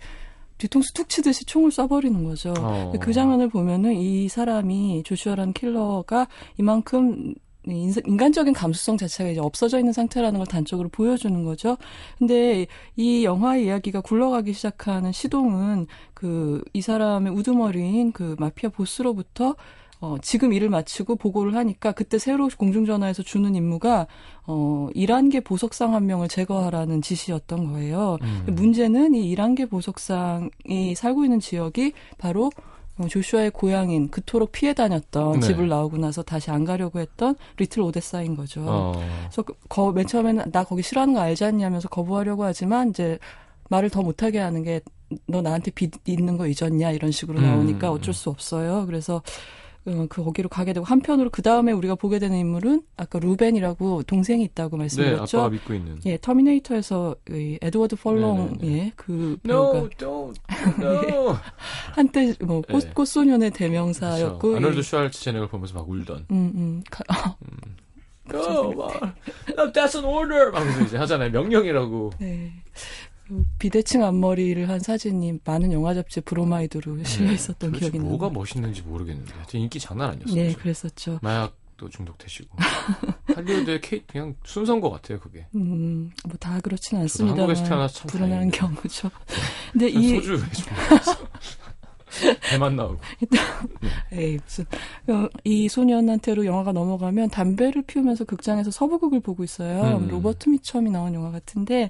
뒤통수 0.57 0.93
툭 0.93 1.09
치듯이 1.09 1.45
총을 1.45 1.71
쏴버리는 1.71 2.23
거죠. 2.25 2.53
어. 2.57 2.93
그 2.99 3.11
장면을 3.11 3.49
보면은 3.49 3.93
이 3.93 4.29
사람이 4.29 5.03
조슈아라는 5.03 5.53
킬러가 5.53 6.27
이만큼 6.57 7.33
인- 7.67 7.93
인간적인 8.05 8.53
감수성 8.53 8.97
자체가 8.97 9.29
이제 9.29 9.39
없어져 9.39 9.79
있는 9.79 9.93
상태라는 9.93 10.37
걸 10.39 10.47
단적으로 10.47 10.89
보여주는 10.89 11.43
거죠. 11.43 11.77
근데 12.19 12.67
이 12.95 13.23
영화의 13.23 13.65
이야기가 13.65 14.01
굴러가기 14.01 14.53
시작하는 14.53 15.11
시동은 15.11 15.87
그 16.13 16.61
이 16.73 16.81
사람의 16.81 17.33
우두머리인 17.33 18.11
그 18.11 18.35
마피아 18.39 18.69
보스로부터 18.69 19.55
어, 20.01 20.17
지금 20.21 20.51
일을 20.51 20.67
마치고 20.69 21.15
보고를 21.15 21.55
하니까 21.55 21.93
그때 21.93 22.17
새로 22.17 22.49
공중전화에서 22.57 23.23
주는 23.23 23.55
임무가 23.55 24.05
어, 24.45 24.89
1한계 24.93 25.41
보석상 25.45 25.93
한 25.93 26.05
명을 26.07 26.27
제거하라는 26.27 27.01
지시였던 27.01 27.71
거예요. 27.71 28.17
음. 28.21 28.43
문제는 28.53 29.15
이 29.15 29.33
1한계 29.33 29.69
보석상이 29.69 30.95
살고 30.95 31.23
있는 31.23 31.39
지역이 31.39 31.93
바로 32.17 32.47
어, 32.47 32.72
조슈아의 33.09 33.51
고향인 33.51 34.09
그토록 34.09 34.51
피해 34.51 34.73
다녔던 34.73 35.39
네. 35.39 35.47
집을 35.47 35.67
나오고 35.67 35.97
나서 35.97 36.21
다시 36.23 36.51
안 36.51 36.63
가려고 36.63 36.99
했던 36.99 37.35
리틀 37.57 37.81
오데사인 37.81 38.35
거죠. 38.35 38.63
어. 38.67 38.91
그래서 39.23 39.41
그- 39.41 39.53
거, 39.67 39.91
맨 39.91 40.05
처음에는 40.07 40.51
나 40.51 40.63
거기 40.63 40.81
싫어하는 40.83 41.13
거 41.15 41.19
알지 41.21 41.43
않냐면서 41.45 41.89
거부하려고 41.89 42.43
하지만 42.43 42.89
이제 42.91 43.17
말을 43.69 43.89
더 43.89 44.01
못하게 44.01 44.39
하는 44.39 44.63
게 44.63 44.81
너 45.27 45.43
나한테 45.43 45.69
빚 45.69 45.91
있는 46.07 46.37
거 46.37 46.47
잊었냐 46.47 46.89
이런 46.89 47.11
식으로 47.11 47.37
음, 47.37 47.43
나오니까 47.45 47.91
음. 47.91 47.93
어쩔 47.97 48.15
수 48.15 48.31
없어요. 48.31 48.87
그래서 48.87 49.21
어, 49.85 50.05
그 50.09 50.23
거기로 50.23 50.47
가게 50.47 50.71
되고 50.71 50.85
한편으로 50.85 51.29
그 51.29 51.41
다음에 51.41 51.71
우리가 51.73 51.95
보게 51.95 52.17
되는 52.19 52.37
인물은 52.37 52.83
아까 52.95 53.19
루벤이라고 53.19 54.03
동생이 54.03 54.41
있다고 54.45 54.77
네, 54.77 54.83
말씀드렸죠. 54.83 55.37
아빠가 55.39 55.49
믿고 55.51 55.73
있는. 55.73 55.99
예, 56.05 56.17
터미네이터에서 56.21 57.15
이 57.31 57.57
에드워드 57.61 57.97
펄롱 57.97 58.57
네네네. 58.61 58.77
예, 58.85 58.91
그 58.95 59.37
배우가 59.43 59.77
나오 59.79 59.89
don't, 59.89 60.35
no. 60.81 61.35
한때 61.93 62.33
뭐 62.41 62.61
꽃, 62.61 62.83
네. 62.85 62.91
꽃소년의 62.93 63.51
대명사였고 63.51 64.39
그렇죠. 64.39 64.57
아놀드 64.57 64.79
이- 64.79 64.83
슈왈츠제네걸 64.83 65.49
보면서 65.49 65.73
막 65.73 65.89
울던. 65.89 66.27
음, 66.31 66.51
음, 66.55 66.83
가- 66.89 67.35
Go, 68.31 68.73
막, 68.73 69.15
no, 69.57 69.69
that's 69.73 69.95
an 69.97 70.05
order. 70.05 70.51
하면서 70.53 70.81
이제 70.83 70.95
하잖아요. 70.97 71.29
명령이라고. 71.31 72.11
네. 72.19 72.53
그 73.27 73.45
비대칭 73.59 74.03
앞머리를 74.03 74.67
한 74.69 74.79
사진이 74.79 75.39
많은 75.45 75.71
영화 75.71 75.93
잡지 75.93 76.21
브로마이드로 76.21 77.03
실려 77.03 77.31
있었던 77.31 77.71
도대체 77.71 77.91
기억이 77.91 77.99
뭐가 78.05 78.27
나요. 78.27 78.33
멋있는지 78.33 78.81
모르겠는데. 78.81 79.33
하여튼 79.33 79.59
인기 79.61 79.79
장난 79.79 80.11
아니었어요. 80.11 80.35
네, 80.35 80.53
그랬었죠. 80.53 81.19
마약도 81.21 81.89
중독되시고. 81.89 82.57
할리우드의 83.35 83.81
케이 83.81 84.03
그냥 84.05 84.35
순서인 84.43 84.81
것 84.81 84.89
같아요, 84.91 85.19
그게. 85.19 85.45
음, 85.55 86.11
뭐 86.25 86.37
다 86.39 86.59
그렇진 86.59 87.05
저도 87.07 87.29
한국에서 87.29 87.63
태어나서 87.63 87.93
참 87.99 88.07
불안한. 88.07 88.51
경우죠. 88.51 89.09
근데 89.71 89.87
이 89.89 90.19
소주 90.21 90.43
배만 92.41 92.75
나오고. 92.75 92.99
에이, 94.13 94.37
무슨 94.43 94.65
어, 95.07 95.27
이 95.43 95.67
소년한테로 95.67 96.45
영화가 96.45 96.71
넘어가면 96.71 97.31
담배를 97.31 97.81
피우면서 97.87 98.25
극장에서 98.25 98.69
서부극을 98.69 99.19
보고 99.21 99.43
있어요. 99.43 99.97
음. 99.97 100.07
로버트 100.09 100.49
미첨이 100.49 100.91
나온 100.91 101.15
영화 101.15 101.31
같은데, 101.31 101.89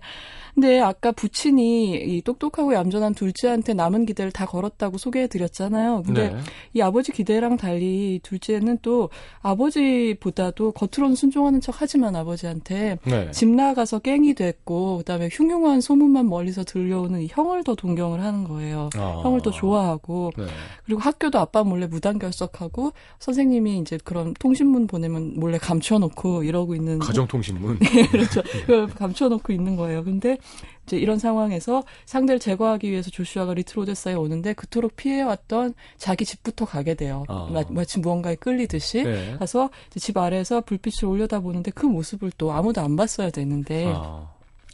근데 0.56 0.80
아까 0.80 1.12
부친이 1.12 1.96
이 1.96 2.22
똑똑하고 2.22 2.74
얌전한 2.74 3.16
둘째한테 3.16 3.74
남은 3.74 4.06
기대를 4.06 4.32
다 4.32 4.46
걸었다고 4.46 4.98
소개해드렸잖아요. 4.98 6.04
근데 6.06 6.30
네. 6.30 6.40
이 6.74 6.82
아버지 6.82 7.12
기대랑 7.12 7.58
달리 7.58 8.20
둘째는 8.22 8.80
또 8.82 9.10
아버지보다도 9.42 10.74
겉으로는 10.74 11.16
순종하는 11.16 11.60
척 11.60 11.76
하지만 11.80 12.16
아버지한테 12.16 13.00
네. 13.04 13.32
집 13.32 13.50
나가서 13.50 14.00
깽이 14.00 14.36
됐고 14.36 14.98
그다음에 15.00 15.30
흉흉한 15.32 15.82
소문만 15.82 16.30
멀리서 16.30 16.64
들려오는 16.64 17.22
이 17.22 17.28
형을 17.30 17.64
더 17.64 17.74
동경을 17.74 18.22
하는 18.22 18.44
거예요. 18.44 18.90
아. 18.96 19.22
형을 19.24 19.42
더 19.42 19.50
좋아하고 19.50 20.32
네. 20.38 20.46
그리고 20.86 21.02
학교도 21.02 21.40
아빠 21.40 21.64
몰래 21.64 21.88
무단 21.88 22.20
결석하고 22.20 22.94
선생님이 23.20 23.80
이제 23.80 23.98
그런 24.04 24.36
통신문 24.36 24.86
보내면 24.86 25.34
몰래 25.40 25.58
감춰놓고 25.58 26.44
이러고 26.44 26.76
있는 26.76 27.00
가정통신문. 27.00 27.80
그렇죠. 28.12 28.44
그걸 28.62 28.88
감춰놓고 28.88 29.52
있는 29.52 29.76
거예요. 29.76 30.04
근데 30.04 30.38
이제 30.86 30.98
이런 30.98 31.18
상황에서 31.18 31.84
상대를 32.06 32.40
제거하기 32.40 32.90
위해서 32.90 33.10
조슈아가 33.10 33.54
리틀 33.54 33.80
오데사에 33.80 34.14
오는데 34.14 34.54
그토록 34.54 34.96
피해왔던 34.96 35.74
자기 35.98 36.26
집부터 36.26 36.66
가게 36.66 36.94
돼요. 36.94 37.24
아. 37.30 37.50
마, 37.52 37.64
마치 37.70 38.00
무언가에 38.00 38.36
끌리듯이 38.36 39.04
네. 39.04 39.36
가서 39.38 39.70
집 39.96 40.18
아래에서 40.18 40.62
불빛을 40.62 41.08
올려다 41.08 41.40
보는데 41.40 41.72
그 41.72 41.86
모습을 41.86 42.32
또 42.38 42.52
아무도 42.52 42.82
안 42.82 42.96
봤어야 42.96 43.30
되는데 43.30 43.94
아. 43.96 44.33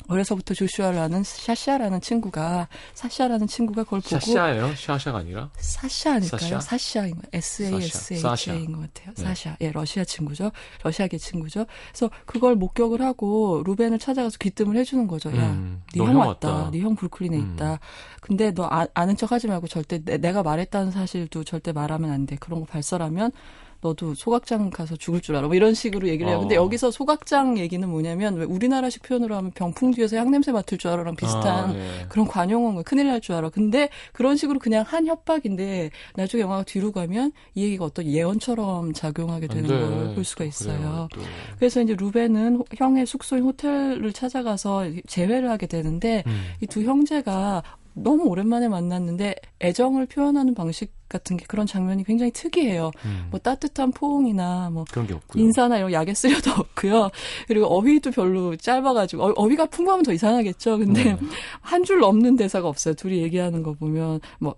어려서부터 0.09 0.53
조슈아라는 0.53 1.23
샤샤라는 1.23 2.01
친구가 2.01 2.67
사샤라는 2.95 3.47
친구가 3.47 3.83
그걸 3.83 4.01
보고 4.01 4.19
샤샤예요? 4.19 4.75
샤샤가 4.75 5.19
아니라? 5.19 5.49
사샤 5.57 6.13
아닐까요? 6.15 6.39
사샤? 6.39 6.59
사샤인 6.59 7.15
거 7.15 7.21
S 7.31 7.63
A 7.63 7.75
S 7.75 8.13
H. 8.15 8.51
A인 8.51 8.71
것 8.73 8.81
같아요. 8.81 9.13
네. 9.15 9.23
사샤. 9.23 9.57
예, 9.61 9.71
러시아 9.71 10.03
친구죠. 10.03 10.51
러시아계 10.83 11.17
친구죠. 11.17 11.65
그래서 11.89 12.09
그걸 12.25 12.55
목격을 12.55 13.01
하고 13.01 13.61
루벤을 13.65 13.99
찾아가서 13.99 14.37
귀뜸을 14.39 14.75
해주는 14.77 15.05
거죠. 15.07 15.29
야, 15.29 15.51
음, 15.51 15.83
네너형형 15.95 16.27
왔다. 16.27 16.53
왔다. 16.53 16.71
네형 16.71 16.95
브루클린에 16.95 17.37
음. 17.37 17.53
있다. 17.53 17.79
근데 18.21 18.51
너 18.51 18.67
아, 18.69 18.87
아는 18.93 19.15
척 19.15 19.31
하지 19.31 19.47
말고 19.47 19.67
절대 19.67 19.99
내, 20.03 20.31
가 20.31 20.43
말했다는 20.43 20.91
사실도 20.91 21.43
절대 21.43 21.71
말하면 21.71 22.11
안 22.11 22.25
돼. 22.25 22.35
그런 22.39 22.59
거 22.61 22.65
발설하면 22.65 23.31
너도 23.81 24.13
소각장 24.13 24.69
가서 24.69 24.95
죽을 24.97 25.21
줄 25.21 25.35
알아. 25.37 25.47
뭐 25.47 25.55
이런 25.55 25.73
식으로 25.73 26.07
얘기를 26.09 26.29
해요. 26.29 26.39
근데 26.41 26.57
어. 26.57 26.63
여기서 26.63 26.91
소각장 26.91 27.57
얘기는 27.57 27.87
뭐냐면 27.87 28.35
왜 28.35 28.43
우리나라식 28.45 29.03
표현으로 29.03 29.35
하면 29.37 29.51
병풍 29.51 29.91
뒤에서 29.91 30.17
향냄새 30.17 30.51
맡을 30.51 30.77
줄 30.77 30.91
알아랑 30.91 31.15
비슷한 31.15 31.69
아, 31.71 31.73
예. 31.75 32.05
그런 32.09 32.27
관용어인 32.27 32.73
거예요. 32.75 32.83
큰일 32.83 33.07
날 33.07 33.19
줄 33.21 33.35
알아. 33.35 33.49
근데 33.49 33.89
그런 34.13 34.35
식으로 34.37 34.59
그냥 34.59 34.83
한 34.87 35.07
협박인데 35.07 35.91
나중에 36.15 36.41
영화가 36.43 36.63
뒤로 36.63 36.91
가면 36.91 37.31
이 37.55 37.63
얘기가 37.63 37.85
어떤 37.85 38.05
예언처럼 38.05 38.93
작용하게 38.93 39.47
안 39.49 39.55
되는 39.55 39.69
돼. 39.69 39.79
걸볼 39.79 40.23
수가 40.23 40.43
있어요. 40.45 40.77
그래요, 40.77 41.07
또. 41.13 41.21
그래서 41.57 41.81
이제 41.81 41.95
루벤은 41.95 42.55
호- 42.57 42.65
형의 42.75 43.05
숙소인 43.05 43.43
호텔을 43.43 44.11
찾아가서 44.13 44.85
재회를 45.07 45.49
하게 45.49 45.67
되는데 45.67 46.23
음. 46.27 46.41
이두 46.61 46.83
형제가 46.83 47.63
너무 48.03 48.23
오랜만에 48.25 48.67
만났는데 48.67 49.35
애정을 49.61 50.05
표현하는 50.07 50.53
방식 50.53 50.93
같은 51.09 51.37
게 51.37 51.45
그런 51.47 51.65
장면이 51.65 52.03
굉장히 52.03 52.31
특이해요. 52.31 52.91
음. 53.05 53.27
뭐 53.31 53.39
따뜻한 53.39 53.91
포옹이나 53.91 54.69
뭐 54.71 54.85
그런 54.91 55.07
게 55.07 55.13
없고요. 55.13 55.43
인사나 55.43 55.77
이런 55.77 55.91
약의 55.91 56.13
쓰려도 56.15 56.51
없고요. 56.59 57.09
그리고 57.47 57.65
어휘도 57.67 58.11
별로 58.11 58.55
짧아가지고 58.55 59.23
어, 59.23 59.33
어휘가 59.35 59.65
풍부하면 59.67 60.03
더 60.03 60.13
이상하겠죠. 60.13 60.77
근데 60.77 61.03
네. 61.03 61.17
한줄 61.61 61.99
넘는 61.99 62.35
대사가 62.35 62.67
없어요. 62.67 62.93
둘이 62.93 63.21
얘기하는 63.23 63.63
거 63.63 63.73
보면 63.73 64.19
뭐 64.39 64.55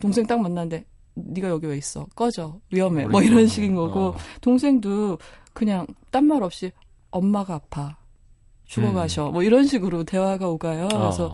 동생 0.00 0.26
딱 0.26 0.40
만났는데 0.40 0.84
네가 1.14 1.48
여기 1.48 1.66
왜 1.66 1.76
있어? 1.76 2.06
꺼져. 2.14 2.58
위험해. 2.72 3.06
뭐 3.06 3.20
이런 3.22 3.46
식인 3.46 3.74
거고 3.74 4.00
어. 4.00 4.16
동생도 4.40 5.18
그냥 5.52 5.86
딴 6.10 6.24
말 6.26 6.42
없이 6.42 6.72
엄마가 7.10 7.54
아파. 7.54 7.96
죽어가셔. 8.64 9.30
뭐 9.32 9.42
이런 9.42 9.64
식으로 9.66 10.04
대화가 10.04 10.48
오가요. 10.48 10.88
그래서 10.88 11.26
어. 11.26 11.32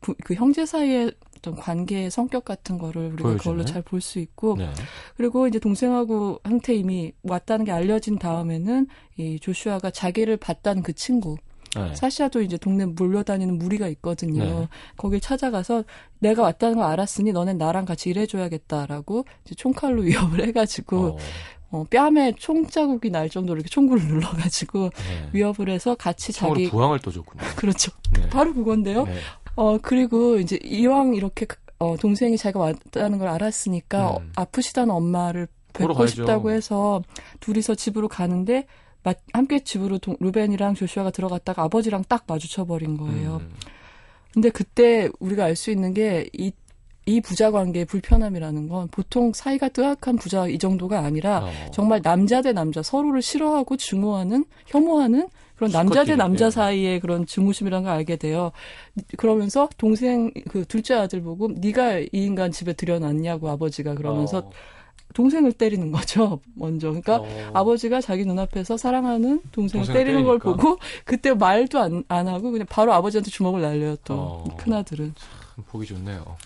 부- 0.00 0.14
그 0.24 0.34
형제 0.34 0.64
사이의 0.66 1.12
어떤 1.38 1.54
관계의 1.54 2.10
성격 2.10 2.44
같은 2.44 2.78
거를 2.78 3.06
우리가 3.12 3.22
보여주네. 3.28 3.38
그걸로 3.38 3.64
잘 3.64 3.82
볼 3.82 4.00
수 4.00 4.18
있고 4.18 4.56
네. 4.56 4.68
그리고 5.16 5.46
이제 5.46 5.58
동생하고 5.58 6.40
한테 6.42 6.74
이미 6.74 7.12
왔다는 7.22 7.64
게 7.64 7.70
알려진 7.72 8.18
다음에는 8.18 8.86
이 9.18 9.38
조슈아가 9.40 9.90
자기를 9.90 10.36
봤다는 10.38 10.82
그 10.82 10.92
친구 10.94 11.36
네. 11.76 11.94
사샤도 11.94 12.42
이제 12.42 12.56
동네 12.56 12.86
몰려다니는 12.86 13.58
무리가 13.58 13.86
있거든요. 13.88 14.42
네. 14.62 14.68
거길 14.96 15.20
찾아가서 15.20 15.84
내가 16.18 16.42
왔다는 16.42 16.76
걸 16.78 16.86
알았으니 16.86 17.30
너넨 17.32 17.58
나랑 17.58 17.84
같이 17.84 18.10
일해줘야겠다라고 18.10 19.24
이제 19.44 19.54
총칼로 19.54 20.02
위협을 20.38 20.44
해가지고 20.48 20.98
어. 21.06 21.16
어, 21.70 21.84
뺨에 21.90 22.32
총 22.38 22.66
자국이 22.66 23.10
날 23.10 23.28
정도로 23.28 23.58
이렇게 23.58 23.68
총구를 23.68 24.02
눌러가지고 24.08 24.88
네. 24.88 25.28
위협을 25.34 25.68
해서 25.68 25.94
같이 25.94 26.32
자기 26.32 26.70
부항을 26.70 26.98
떠줬군요. 27.00 27.42
그렇죠. 27.56 27.92
네. 28.14 28.26
바로 28.30 28.54
그건데요. 28.54 29.04
네. 29.04 29.14
어 29.60 29.78
그리고 29.78 30.38
이제 30.38 30.58
이왕 30.62 31.14
이렇게 31.14 31.46
어, 31.80 31.96
동생이 31.96 32.36
자기가 32.36 32.60
왔다는 32.60 33.18
걸 33.18 33.28
알았으니까 33.28 34.10
음. 34.10 34.14
어, 34.16 34.20
아프시다는 34.36 34.90
엄마를 34.94 35.48
뵙고 35.72 35.94
가야죠. 35.94 36.14
싶다고 36.14 36.50
해서 36.50 37.02
둘이서 37.40 37.74
집으로 37.74 38.08
가는데 38.08 38.66
마- 39.02 39.14
함께 39.32 39.58
집으로 39.64 39.98
동- 39.98 40.16
루벤이랑 40.20 40.74
조슈아가 40.74 41.10
들어갔다가 41.10 41.62
아버지랑 41.64 42.04
딱 42.08 42.24
마주쳐 42.26 42.64
버린 42.66 42.96
거예요. 42.96 43.36
음. 43.42 43.50
근데 44.32 44.50
그때 44.50 45.08
우리가 45.20 45.44
알 45.44 45.56
수 45.56 45.70
있는 45.70 45.92
게이 45.94 46.52
이 47.06 47.20
부자 47.22 47.50
관계의 47.50 47.86
불편함이라는 47.86 48.68
건 48.68 48.88
보통 48.88 49.32
사이가 49.32 49.70
뜨악한 49.70 50.16
부자 50.16 50.46
이 50.46 50.58
정도가 50.58 51.00
아니라 51.00 51.44
어. 51.46 51.70
정말 51.72 52.02
남자 52.02 52.42
대 52.42 52.52
남자 52.52 52.82
서로를 52.82 53.22
싫어하고 53.22 53.76
증오하는 53.78 54.44
혐오하는 54.66 55.26
그런 55.58 55.72
남자 55.72 56.04
대 56.04 56.12
수컷끼리, 56.12 56.16
남자 56.16 56.46
예. 56.46 56.50
사이의 56.50 57.00
그런 57.00 57.26
증오심이라는 57.26 57.84
걸 57.84 57.92
알게 57.92 58.16
돼요. 58.16 58.52
그러면서 59.16 59.68
동생 59.76 60.30
그 60.48 60.64
둘째 60.64 60.94
아들 60.94 61.20
보고 61.20 61.48
네가 61.48 61.98
이 61.98 62.08
인간 62.12 62.52
집에 62.52 62.72
들여놨냐고 62.72 63.50
아버지가 63.50 63.94
그러면서 63.94 64.38
어. 64.38 64.50
동생을 65.14 65.52
때리는 65.52 65.90
거죠. 65.90 66.40
먼저. 66.54 66.88
그러니까 66.88 67.16
어. 67.16 67.50
아버지가 67.54 68.00
자기 68.00 68.24
눈앞에서 68.24 68.76
사랑하는 68.76 69.40
동생을 69.50 69.86
동생을 69.86 70.00
때리는 70.00 70.24
걸 70.24 70.38
때리니까. 70.38 70.62
보고 70.62 70.78
그때 71.04 71.34
말도 71.34 71.80
안, 71.80 72.04
안 72.06 72.28
하고 72.28 72.52
그냥 72.52 72.66
바로 72.70 72.92
아버지한테 72.92 73.30
주먹을 73.30 73.60
날려요 73.60 73.96
또 74.04 74.14
어. 74.14 74.56
큰아들은. 74.58 75.14
보기 75.66 75.86
좋네요. 75.86 76.36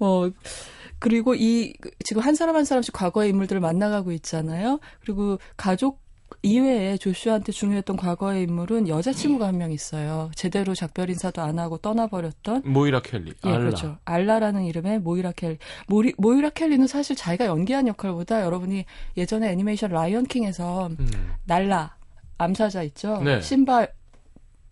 어, 0.00 0.28
그리고 0.98 1.36
이, 1.36 1.74
지금 2.04 2.22
한 2.22 2.34
사람 2.34 2.56
한 2.56 2.64
사람씩 2.64 2.92
과거의 2.92 3.30
인물들을 3.30 3.60
만나가고 3.60 4.10
있잖아요. 4.10 4.80
그리고 5.00 5.38
가족 5.56 6.00
이외에 6.44 6.96
조슈아한테 6.96 7.52
중요했던 7.52 7.96
과거의 7.96 8.42
인물은 8.44 8.88
여자친구가 8.88 9.46
한 9.46 9.52
명 9.56 9.70
있어요. 9.70 10.30
제대로 10.34 10.74
작별 10.74 11.08
인사도 11.08 11.40
안 11.40 11.58
하고 11.58 11.78
떠나버렸던. 11.78 12.62
모이라 12.64 13.00
켈리. 13.02 13.32
예, 13.44 13.48
알라. 13.48 13.58
그렇죠. 13.58 13.98
알라라는 14.04 14.64
이름의 14.64 14.98
모이라 15.00 15.32
켈리. 15.32 15.58
모리, 15.86 16.12
모이라 16.18 16.50
켈리는 16.50 16.86
사실 16.88 17.14
자기가 17.14 17.46
연기한 17.46 17.86
역할보다 17.86 18.42
여러분이 18.42 18.84
예전에 19.16 19.50
애니메이션 19.52 19.90
라이언 19.90 20.24
킹에서 20.24 20.88
음. 20.98 21.08
날라, 21.44 21.94
암사자 22.38 22.82
있죠? 22.84 23.22
네. 23.22 23.40
신바, 23.40 23.86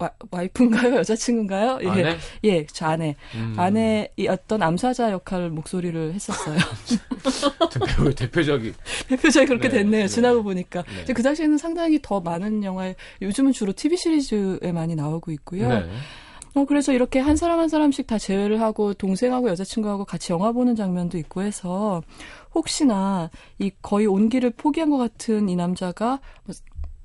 와, 0.00 0.10
와이프인가요? 0.30 0.96
여자친구인가요? 1.00 1.78
예, 1.82 1.88
아내? 1.88 2.16
예, 2.44 2.66
저 2.66 2.86
아내. 2.86 3.14
음. 3.34 3.54
아내였던 3.56 4.62
암사자 4.62 5.12
역할 5.12 5.50
목소리를 5.50 6.14
했었어요. 6.14 6.56
대표, 7.70 8.10
대표적인. 8.10 8.74
대표적이 9.08 9.46
그렇게 9.46 9.68
네, 9.68 9.78
됐네요. 9.78 10.02
네. 10.02 10.08
지나고 10.08 10.42
보니까. 10.42 10.82
네. 11.06 11.12
그 11.12 11.22
당시에는 11.22 11.58
상당히 11.58 12.00
더 12.00 12.20
많은 12.20 12.64
영화에 12.64 12.96
요즘은 13.20 13.52
주로 13.52 13.74
TV 13.74 13.98
시리즈에 13.98 14.72
많이 14.72 14.94
나오고 14.94 15.32
있고요. 15.32 15.68
네. 15.68 15.90
어, 16.54 16.64
그래서 16.64 16.92
이렇게 16.92 17.20
한 17.20 17.36
사람 17.36 17.60
한 17.60 17.68
사람씩 17.68 18.06
다 18.06 18.18
제외를 18.18 18.60
하고 18.60 18.92
동생하고 18.94 19.50
여자친구하고 19.50 20.04
같이 20.04 20.32
영화 20.32 20.50
보는 20.50 20.74
장면도 20.74 21.16
있고 21.18 21.42
해서 21.42 22.02
혹시나 22.54 23.30
이 23.58 23.70
거의 23.82 24.06
온기를 24.06 24.50
포기한 24.50 24.90
것 24.90 24.96
같은 24.96 25.48
이 25.48 25.54
남자가 25.54 26.18
뭐 26.44 26.54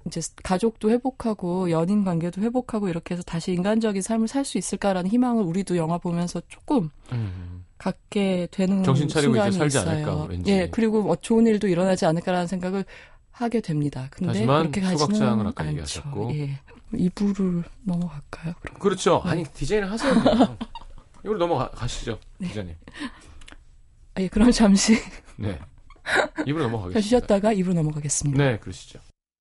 이제 0.07 0.21
가족도 0.43 0.89
회복하고 0.91 1.71
연인 1.71 2.03
관계도 2.03 2.41
회복하고 2.41 2.89
이렇게 2.89 3.13
해서 3.15 3.23
다시 3.23 3.51
인간적인 3.53 4.01
삶을 4.01 4.27
살 4.27 4.45
수 4.45 4.57
있을까라는 4.59 5.09
희망을 5.09 5.43
우리도 5.43 5.75
영화 5.77 5.97
보면서 5.97 6.41
조금 6.47 6.89
음. 7.11 7.65
갖게 7.79 8.47
되는 8.51 8.83
정신 8.83 9.07
차리고 9.07 9.33
이제 9.33 9.51
순간이 9.51 9.57
살지 9.57 9.77
있어요. 9.77 9.89
않을까, 9.89 10.23
왠지. 10.25 10.51
예, 10.51 10.69
그리고 10.71 11.01
뭐 11.01 11.15
좋은 11.15 11.47
일도 11.47 11.67
일어나지 11.67 12.05
않을까라는 12.05 12.45
생각을 12.47 12.85
하게 13.31 13.59
됩니다. 13.61 14.07
근데 14.11 14.29
하지만 14.29 14.71
그렇게 14.71 14.81
가지는 14.81 15.47
아까. 15.47 15.67
얘기하셨고. 15.67 16.31
예. 16.35 16.59
2부를 16.93 17.63
넘어갈까요? 17.83 18.53
그럼. 18.61 18.77
그렇죠. 18.79 19.21
아니 19.25 19.43
디자인을 19.43 19.91
하세요. 19.91 20.13
이걸 21.25 21.39
넘어가시죠, 21.39 22.19
네. 22.37 22.47
기자님. 22.49 22.75
아, 24.13 24.21
예, 24.21 24.27
그럼 24.27 24.51
잠시 24.51 24.93
네. 25.37 25.59
입으로 26.45 26.65
넘어가겠습니다. 26.65 27.01
쉬었다가 27.01 27.53
2부로 27.55 27.73
넘어가겠습니다. 27.73 28.41
네, 28.41 28.59
그러시죠. 28.59 28.99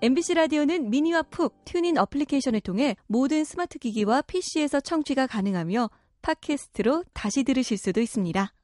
MBC 0.00 0.34
라디오는 0.34 0.90
미니와 0.90 1.22
푹 1.22 1.64
튠인 1.64 1.96
어플리케이션을 1.98 2.60
통해 2.60 2.94
모든 3.08 3.42
스마트 3.42 3.80
기기와 3.80 4.22
PC에서 4.22 4.78
청취가 4.78 5.26
가능하며 5.26 5.90
팟캐스트로 6.22 7.02
다시 7.12 7.42
들으실 7.42 7.78
수도 7.78 8.00
있습니다. 8.00 8.54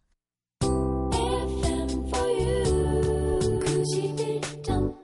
FM 0.62 1.88
for 2.06 2.24
you. 2.24 3.58
91.9. 3.60 4.96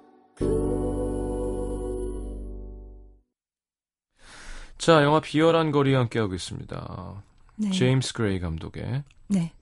자, 4.78 5.02
영화 5.02 5.20
비열한 5.20 5.72
거리 5.72 5.94
함께하고 5.94 6.32
있습니다. 6.32 7.24
네. 7.56 7.70
제임스 7.72 8.12
그레이 8.12 8.38
감독의. 8.38 9.02
네. 9.26 9.52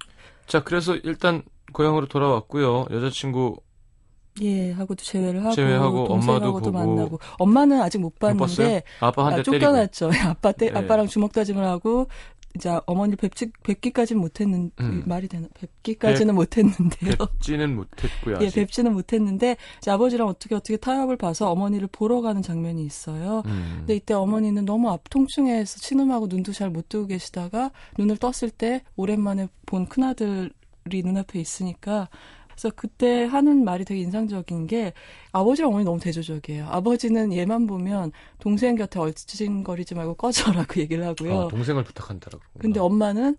자, 0.47 0.63
그래서 0.63 0.97
일단 0.97 1.43
고향으로 1.73 2.07
돌아왔고요. 2.07 2.87
여자친구 2.91 3.57
예, 4.41 4.73
하고도 4.73 5.05
제외를 5.05 5.45
하고 5.45 5.55
제외하고 5.55 6.05
엄마도 6.07 6.53
보고. 6.55 6.71
만나고 6.71 7.19
엄마는 7.39 7.83
아직 7.83 7.99
못? 7.99 8.19
봤는데 8.19 8.83
아빠 9.01 9.27
한 9.27 9.35
아, 9.35 9.37
대. 9.37 9.43
쫓겨났죠. 9.43 10.11
아빠 10.25 10.53
때 10.53 10.71
네. 10.71 10.79
아빠랑 10.79 11.07
주먹 11.07 11.33
다짐을 11.33 11.63
하고 11.65 12.07
이제 12.55 12.71
어머니 12.87 13.17
뵙지 13.17 13.51
뵙기까지는 13.63 14.21
못했는 14.21 14.71
음. 14.81 15.03
말이 15.07 15.27
되나 15.29 15.49
뵙기까지는 15.55 16.35
못했는데요. 16.35 17.13
뵙지는 17.19 17.75
못했고요. 17.77 18.39
예. 18.43 18.49
뵙지는 18.51 18.93
못했는데 18.93 19.57
이제 19.79 19.91
아버지랑 19.91 20.29
어떻게 20.29 20.55
어떻게 20.55 20.77
타협을 20.77 21.17
봐서 21.17 21.51
어머니를 21.51 21.89
보러 21.91 22.21
가는 22.21 22.41
장면이 22.43 22.85
있어요. 22.85 23.43
음. 23.47 23.75
근데 23.81 23.97
이때 23.97 24.13
어머니는 24.15 24.65
너무 24.67 24.91
앞 24.91 25.09
통증해서 25.11 25.79
신음하고 25.79 26.27
눈도 26.29 26.53
잘 26.53 26.71
못 26.71 26.89
뜨고 26.89 27.07
계시다가 27.07 27.71
눈을 27.99 28.17
떴을 28.19 28.51
때 28.51 28.83
오랜만에 28.97 29.49
본 29.67 29.87
큰아들이 29.87 30.51
눈앞에 30.87 31.41
있으니까 31.41 32.09
그래서 32.53 32.71
그때 32.75 33.25
하는 33.25 33.65
말이 33.65 33.85
되게 33.85 34.01
인상적인 34.03 34.67
게 34.67 34.93
아버지랑 35.33 35.71
어머니 35.71 35.85
너무 35.85 35.99
대조적이에요. 35.99 36.67
아버지는 36.69 37.33
얘만 37.33 37.67
보면 37.67 38.13
동생 38.39 38.77
곁에 38.77 38.99
얼씬거리지 38.99 39.95
말고 39.95 40.15
꺼져라고 40.15 40.81
얘기를 40.81 41.05
하고요. 41.07 41.41
아, 41.41 41.49
동생을 41.49 41.83
부탁한다라고. 41.85 42.45
근데 42.59 42.79
엄마는 42.79 43.37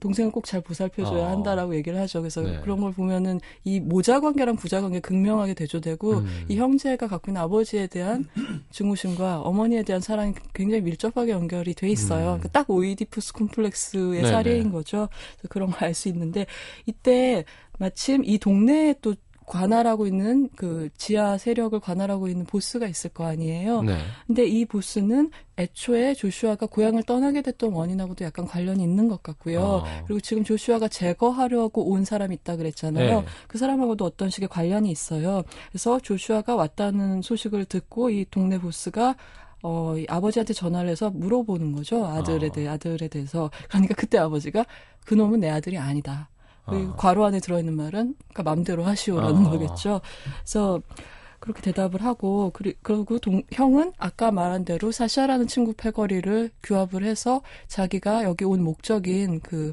동생을 0.00 0.32
꼭 0.32 0.44
잘 0.44 0.60
보살펴줘야 0.60 1.26
아. 1.26 1.30
한다라고 1.30 1.74
얘기를 1.76 1.98
하죠. 2.00 2.20
그래서 2.20 2.40
네. 2.40 2.58
그런 2.62 2.80
걸 2.80 2.92
보면은 2.92 3.40
이 3.64 3.78
모자 3.78 4.18
관계랑 4.20 4.56
부자 4.56 4.80
관계 4.80 4.98
극명하게 5.00 5.54
대조되고 5.54 6.10
음. 6.18 6.44
이 6.48 6.56
형제가 6.56 7.06
갖고 7.06 7.30
있는 7.30 7.40
아버지에 7.42 7.86
대한 7.86 8.24
증오심과 8.72 9.42
어머니에 9.42 9.82
대한 9.82 10.00
사랑이 10.00 10.34
굉장히 10.54 10.82
밀접하게 10.82 11.32
연결이 11.32 11.74
돼 11.74 11.88
있어요. 11.88 12.34
음. 12.34 12.38
그러니까 12.40 12.48
딱 12.48 12.70
오이디푸스 12.70 13.32
콤플렉스의 13.34 14.22
네네. 14.22 14.28
사례인 14.28 14.72
거죠. 14.72 15.08
그런 15.48 15.70
걸 15.70 15.84
알 15.84 15.94
수 15.94 16.08
있는데 16.08 16.46
이때 16.86 17.44
마침 17.78 18.22
이 18.24 18.38
동네에 18.38 18.94
또 19.02 19.14
관할하고 19.50 20.06
있는 20.06 20.48
그 20.54 20.88
지하 20.96 21.36
세력을 21.36 21.78
관할하고 21.80 22.28
있는 22.28 22.46
보스가 22.46 22.86
있을 22.86 23.10
거 23.10 23.26
아니에요. 23.26 23.82
네. 23.82 23.98
근데 24.26 24.46
이 24.46 24.64
보스는 24.64 25.30
애초에 25.58 26.14
조슈아가 26.14 26.66
고향을 26.66 27.02
떠나게 27.02 27.42
됐던 27.42 27.72
원인하고도 27.72 28.24
약간 28.24 28.46
관련이 28.46 28.82
있는 28.82 29.08
것 29.08 29.22
같고요. 29.22 29.82
아. 29.84 30.04
그리고 30.06 30.20
지금 30.20 30.44
조슈아가 30.44 30.86
제거하려고 30.86 31.90
온 31.90 32.04
사람이 32.04 32.34
있다 32.36 32.56
그랬잖아요. 32.56 33.20
네. 33.20 33.26
그 33.48 33.58
사람하고도 33.58 34.04
어떤 34.04 34.30
식의 34.30 34.48
관련이 34.48 34.88
있어요. 34.88 35.42
그래서 35.68 35.98
조슈아가 35.98 36.54
왔다는 36.54 37.20
소식을 37.20 37.64
듣고 37.64 38.10
이 38.10 38.24
동네 38.30 38.58
보스가 38.58 39.16
어, 39.62 39.94
이 39.98 40.06
아버지한테 40.08 40.54
전화를 40.54 40.88
해서 40.88 41.10
물어보는 41.10 41.72
거죠. 41.72 42.06
아들에 42.06 42.46
아. 42.46 42.52
대해, 42.52 42.68
아들에 42.68 43.08
대해서. 43.08 43.50
그러니까 43.68 43.94
그때 43.94 44.16
아버지가 44.16 44.64
그놈은 45.04 45.40
내 45.40 45.50
아들이 45.50 45.76
아니다. 45.76 46.29
그 46.66 46.90
아. 46.92 46.96
괄호 46.96 47.24
안에 47.24 47.40
들어있는 47.40 47.74
말은 47.74 48.14
그러니까 48.28 48.42
맘대로 48.42 48.84
하시오라는 48.84 49.46
아. 49.46 49.50
거겠죠. 49.50 50.00
그래서 50.40 50.80
그렇게 51.40 51.62
대답을 51.62 52.04
하고 52.04 52.50
그리, 52.52 52.74
그리고 52.82 53.18
동, 53.18 53.42
형은 53.50 53.92
아까 53.98 54.30
말한 54.30 54.64
대로 54.64 54.92
사샤라는 54.92 55.46
친구 55.46 55.72
패거리를 55.72 56.50
규합을 56.62 57.02
해서 57.02 57.40
자기가 57.66 58.24
여기 58.24 58.44
온 58.44 58.62
목적인 58.62 59.40
그 59.40 59.72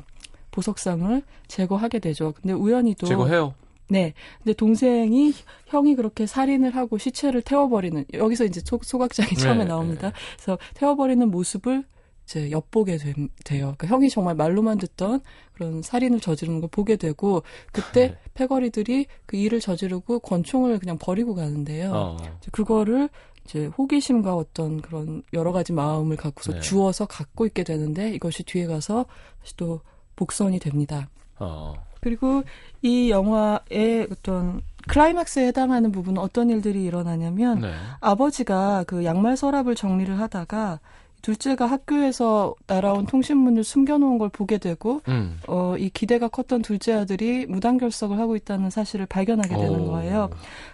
보석상을 0.52 1.22
제거하게 1.48 2.00
되죠. 2.00 2.34
근데 2.42 2.54
우연히도 2.54 3.06
제거해요. 3.06 3.54
네. 3.90 4.14
근데 4.40 4.54
동생이 4.54 5.34
형이 5.68 5.96
그렇게 5.96 6.26
살인을 6.26 6.76
하고 6.76 6.98
시체를 6.98 7.42
태워버리는 7.42 8.06
여기서 8.14 8.46
이제 8.46 8.62
소, 8.64 8.80
소각장이 8.82 9.36
처음에 9.36 9.60
네, 9.60 9.66
나옵니다. 9.66 10.12
그래서 10.36 10.58
태워버리는 10.74 11.30
모습을 11.30 11.84
이제 12.28 12.52
엿보게 12.52 12.98
됨- 12.98 13.30
돼요. 13.46 13.74
그러니까 13.78 13.88
형이 13.88 14.10
정말 14.10 14.36
말로만 14.36 14.78
듣던 14.80 15.22
그런 15.54 15.82
살인을 15.82 16.20
저지르는 16.20 16.60
걸 16.60 16.70
보게 16.70 16.98
되고 16.98 17.42
그때 17.72 18.10
네. 18.10 18.18
패거리들이 18.34 19.06
그 19.26 19.38
일을 19.38 19.62
저지르고 19.62 20.20
권총을 20.20 20.78
그냥 20.80 20.98
버리고 21.00 21.36
가는데요. 21.36 21.92
어. 21.94 22.18
그거를 22.52 23.08
이제 23.46 23.68
호기심과 23.68 24.36
어떤 24.36 24.82
그런 24.82 25.24
여러 25.32 25.54
가지 25.54 25.72
마음을 25.72 26.18
갖고서 26.18 26.52
네. 26.56 26.60
주어서 26.60 27.06
갖고 27.06 27.46
있게 27.46 27.64
되는데 27.64 28.14
이것이 28.14 28.44
뒤에 28.44 28.68
가서 28.68 29.06
다시 29.40 29.56
또 29.56 29.80
복선이 30.18 30.60
됩니다. 30.60 31.08
어. 31.40 31.76
그리고 32.02 32.44
이 32.82 33.10
영화의 33.10 34.08
어떤 34.12 34.62
클라이막스에 34.90 35.48
해당하는 35.48 35.94
부분은 35.94 36.22
어떤 36.22 36.50
일들이 36.50 36.84
일어나냐면 36.84 37.62
네. 37.62 37.74
아버지가 38.02 38.84
그 38.86 39.06
양말 39.06 39.38
서랍을 39.38 39.76
정리를 39.76 40.20
하다가 40.20 40.80
둘째가 41.22 41.66
학교에서 41.66 42.56
날아온 42.68 43.06
통신문을 43.06 43.64
숨겨놓은 43.64 44.18
걸 44.18 44.30
보게 44.30 44.58
되고 44.58 45.02
음. 45.08 45.40
어, 45.48 45.76
이 45.78 45.90
기대가 45.90 46.28
컸던 46.28 46.62
둘째 46.62 46.94
아들이 46.94 47.46
무단결석을 47.46 48.18
하고 48.18 48.36
있다는 48.36 48.70
사실을 48.70 49.06
발견하게 49.06 49.56
되는 49.56 49.82
오. 49.82 49.88
거예요. 49.92 50.30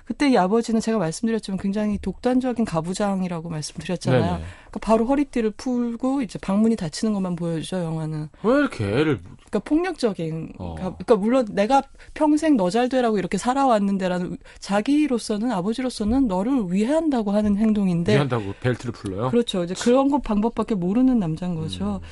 그때 0.05 0.29
이 0.29 0.37
아버지는 0.37 0.81
제가 0.81 0.97
말씀드렸지만 0.97 1.57
굉장히 1.57 1.97
독단적인 2.01 2.65
가부장이라고 2.65 3.49
말씀드렸잖아요. 3.49 4.21
네네. 4.21 4.31
그러니까 4.69 4.79
바로 4.81 5.05
허리띠를 5.05 5.51
풀고 5.51 6.21
이제 6.23 6.37
방문이 6.39 6.75
닫히는 6.75 7.13
것만 7.13 7.35
보여주죠 7.37 7.77
영화는. 7.83 8.27
왜 8.43 8.53
이렇게 8.53 8.83
애를 8.85 9.19
그러니까 9.23 9.59
폭력적인. 9.59 10.53
어. 10.57 10.75
가- 10.75 10.81
그러니까 10.95 11.15
물론 11.15 11.45
내가 11.51 11.83
평생 12.13 12.57
너 12.57 12.69
잘 12.69 12.89
되라고 12.89 13.17
이렇게 13.17 13.37
살아왔는데라는 13.37 14.37
자기로서는 14.59 15.51
아버지로서는 15.51 16.27
너를 16.27 16.71
위해한다고 16.73 17.31
하는 17.31 17.55
행동인데 17.57 18.15
위한다고 18.15 18.53
벨트를 18.59 18.91
풀러요? 18.91 19.29
그렇죠. 19.29 19.63
이제 19.63 19.73
그런 19.75 20.09
것 20.09 20.21
방법밖에 20.23 20.75
모르는 20.75 21.19
남자인 21.19 21.55
거죠. 21.55 22.01
음. 22.03 22.07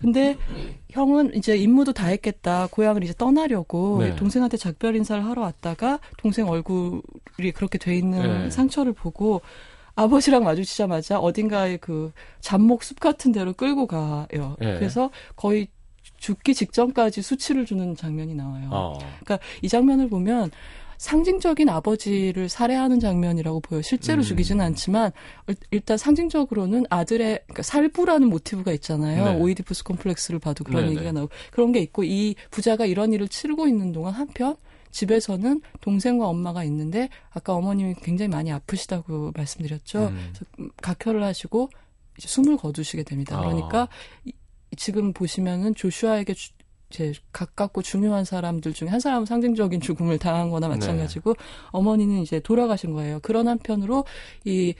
근데 0.00 0.36
형은 0.90 1.34
이제 1.34 1.56
임무도 1.56 1.92
다 1.92 2.06
했겠다. 2.06 2.68
고향을 2.70 3.04
이제 3.04 3.14
떠나려고 3.16 3.98
네. 4.00 4.16
동생한테 4.16 4.56
작별 4.56 4.96
인사를 4.96 5.24
하러 5.24 5.42
왔다가 5.42 6.00
동생 6.18 6.48
얼굴이 6.48 7.52
그렇게 7.54 7.78
돼 7.78 7.96
있는 7.96 8.44
네. 8.44 8.50
상처를 8.50 8.92
보고 8.92 9.40
아버지랑 9.94 10.44
마주치자마자 10.44 11.18
어딘가에 11.18 11.78
그 11.78 12.12
잡목 12.40 12.82
숲 12.82 13.00
같은 13.00 13.32
데로 13.32 13.54
끌고 13.54 13.86
가요. 13.86 14.56
예. 14.60 14.74
그래서 14.74 15.10
거의 15.34 15.68
죽기 16.18 16.54
직전까지 16.54 17.22
수치를 17.22 17.66
주는 17.66 17.96
장면이 17.96 18.34
나와요. 18.34 18.68
어. 18.70 18.98
그러니까 19.24 19.38
이 19.62 19.68
장면을 19.68 20.08
보면 20.08 20.50
상징적인 20.98 21.68
아버지를 21.68 22.48
살해하는 22.48 23.00
장면이라고 23.00 23.60
보여. 23.60 23.78
요 23.78 23.82
실제로 23.82 24.20
음. 24.20 24.22
죽이지는 24.22 24.64
않지만 24.64 25.12
일- 25.48 25.56
일단 25.70 25.96
상징적으로는 25.98 26.84
아들의 26.90 27.40
그러니까 27.46 27.62
살부라는 27.62 28.28
모티브가 28.28 28.72
있잖아요. 28.72 29.24
네. 29.24 29.34
오이디푸스 29.40 29.84
콤플렉스를 29.84 30.38
봐도 30.40 30.64
그런 30.64 30.84
네, 30.84 30.90
얘기가 30.90 31.04
네. 31.04 31.12
나오고 31.12 31.32
그런 31.50 31.72
게 31.72 31.80
있고 31.80 32.04
이 32.04 32.34
부자가 32.50 32.86
이런 32.86 33.12
일을 33.12 33.28
치르고 33.28 33.66
있는 33.68 33.92
동안 33.92 34.14
한편 34.14 34.56
집에서는 34.90 35.60
동생과 35.82 36.26
엄마가 36.26 36.64
있는데 36.64 37.10
아까 37.30 37.52
어머님이 37.54 37.94
굉장히 38.02 38.28
많이 38.30 38.50
아프시다고 38.50 39.32
말씀드렸죠. 39.36 40.06
음. 40.06 40.30
그래서 40.32 40.44
음, 40.60 40.70
각혈을 40.82 41.22
하시고 41.22 41.68
이제 42.16 42.28
숨을 42.28 42.56
거두시게 42.56 43.02
됩니다. 43.02 43.36
아. 43.36 43.40
그러니까 43.40 43.88
이- 44.24 44.32
지금 44.76 45.12
보시면은 45.12 45.74
조슈아에게 45.74 46.34
주- 46.34 46.50
이 46.52 46.55
제 46.96 47.12
가깝고 47.30 47.82
중요한 47.82 48.24
사람들 48.24 48.72
중에 48.72 48.88
한 48.88 49.00
사람은 49.00 49.26
상징적인 49.26 49.82
죽음을 49.82 50.18
당한 50.18 50.48
거나 50.48 50.66
마찬가지고 50.68 51.34
어머니는 51.72 52.22
이제 52.22 52.40
돌아가신 52.40 52.92
거예요. 52.94 53.18
그런 53.20 53.48
한편으로 53.48 54.06
이 54.46 54.74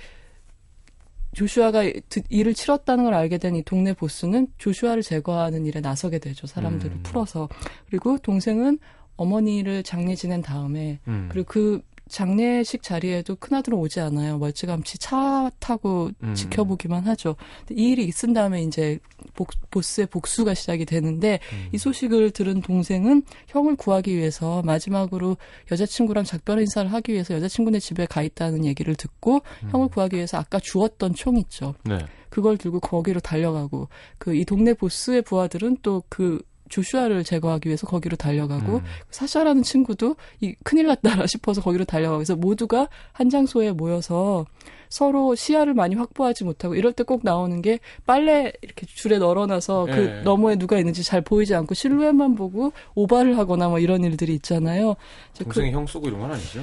조슈아가 1.34 1.82
드- 2.08 2.22
일을 2.30 2.54
치렀다는 2.54 3.04
걸 3.04 3.12
알게 3.12 3.36
된 3.36 3.54
이 3.56 3.62
동네 3.62 3.92
보스는 3.92 4.48
조슈아를 4.56 5.02
제거하는 5.02 5.66
일에 5.66 5.80
나서게 5.80 6.18
되죠. 6.18 6.46
사람들을 6.46 6.96
음. 6.96 7.02
풀어서. 7.02 7.50
그리고 7.90 8.16
동생은 8.16 8.78
어머니를 9.16 9.82
장례 9.82 10.14
지낸 10.14 10.40
다음에 10.40 10.98
음. 11.08 11.28
그리고 11.30 11.46
그 11.46 11.82
장례식 12.08 12.82
자리에도 12.82 13.34
큰아들은 13.36 13.76
오지 13.76 14.00
않아요. 14.00 14.38
멀찌감치 14.38 14.98
차 14.98 15.50
타고 15.58 16.10
음. 16.22 16.34
지켜보기만 16.34 17.04
하죠. 17.08 17.34
이 17.70 17.90
일이 17.90 18.04
있은 18.04 18.32
다음에 18.32 18.62
이제 18.62 19.00
복, 19.34 19.50
보스의 19.70 20.06
복수가 20.06 20.54
시작이 20.54 20.84
되는데 20.84 21.40
음. 21.52 21.68
이 21.72 21.78
소식을 21.78 22.30
들은 22.30 22.60
동생은 22.60 23.24
형을 23.48 23.74
구하기 23.74 24.16
위해서 24.16 24.62
마지막으로 24.62 25.36
여자친구랑 25.72 26.22
작별 26.24 26.60
인사를 26.60 26.92
하기 26.92 27.12
위해서 27.12 27.34
여자친구네 27.34 27.80
집에 27.80 28.06
가 28.06 28.22
있다는 28.22 28.64
얘기를 28.64 28.94
듣고 28.94 29.42
음. 29.64 29.70
형을 29.70 29.88
구하기 29.88 30.14
위해서 30.14 30.38
아까 30.38 30.60
주웠던 30.60 31.14
총 31.14 31.36
있죠. 31.38 31.74
네. 31.84 31.98
그걸 32.30 32.58
들고 32.58 32.80
거기로 32.80 33.20
달려가고 33.20 33.88
그 34.18 34.36
이 34.36 34.44
동네 34.44 34.74
보스의 34.74 35.22
부하들은 35.22 35.78
또그 35.82 36.42
조슈아를 36.68 37.24
제거하기 37.24 37.68
위해서 37.68 37.86
거기로 37.86 38.16
달려가고 38.16 38.76
음. 38.76 38.82
사샤라는 39.10 39.62
친구도 39.62 40.16
이 40.40 40.54
큰일 40.64 40.86
났다라 40.86 41.26
싶어서 41.26 41.60
거기로 41.62 41.84
달려가고 41.84 42.18
그래서 42.18 42.36
모두가 42.36 42.88
한 43.12 43.30
장소에 43.30 43.72
모여서 43.72 44.44
서로 44.88 45.34
시야를 45.34 45.74
많이 45.74 45.94
확보하지 45.96 46.44
못하고 46.44 46.74
이럴 46.76 46.92
때 46.92 47.02
꼭 47.04 47.20
나오는 47.24 47.60
게 47.62 47.78
빨래 48.04 48.52
이렇게 48.62 48.84
줄에 48.86 49.18
널어놔서 49.18 49.86
그 49.86 49.92
예. 50.18 50.22
너머에 50.22 50.56
누가 50.56 50.78
있는지 50.78 51.02
잘 51.04 51.20
보이지 51.20 51.54
않고 51.54 51.74
실루엣만 51.74 52.34
보고 52.34 52.72
오바를 52.94 53.38
하거나 53.38 53.68
뭐 53.68 53.78
이런 53.78 54.02
일들이 54.04 54.34
있잖아요. 54.34 54.94
그- 55.38 55.44
동생이 55.44 55.70
형 55.72 55.86
쏘고 55.86 56.08
이런 56.08 56.20
건 56.20 56.32
아니죠? 56.32 56.60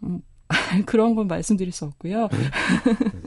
그런 0.86 1.14
건 1.14 1.26
말씀드릴 1.28 1.72
수 1.72 1.86
없고요. 1.86 2.28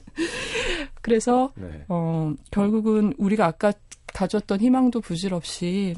그래서 1.02 1.52
네. 1.56 1.86
어, 1.90 2.34
결국은 2.52 3.14
우리가 3.18 3.46
아까 3.46 3.72
가졌던 4.14 4.62
희망도 4.62 5.02
부질없이 5.02 5.96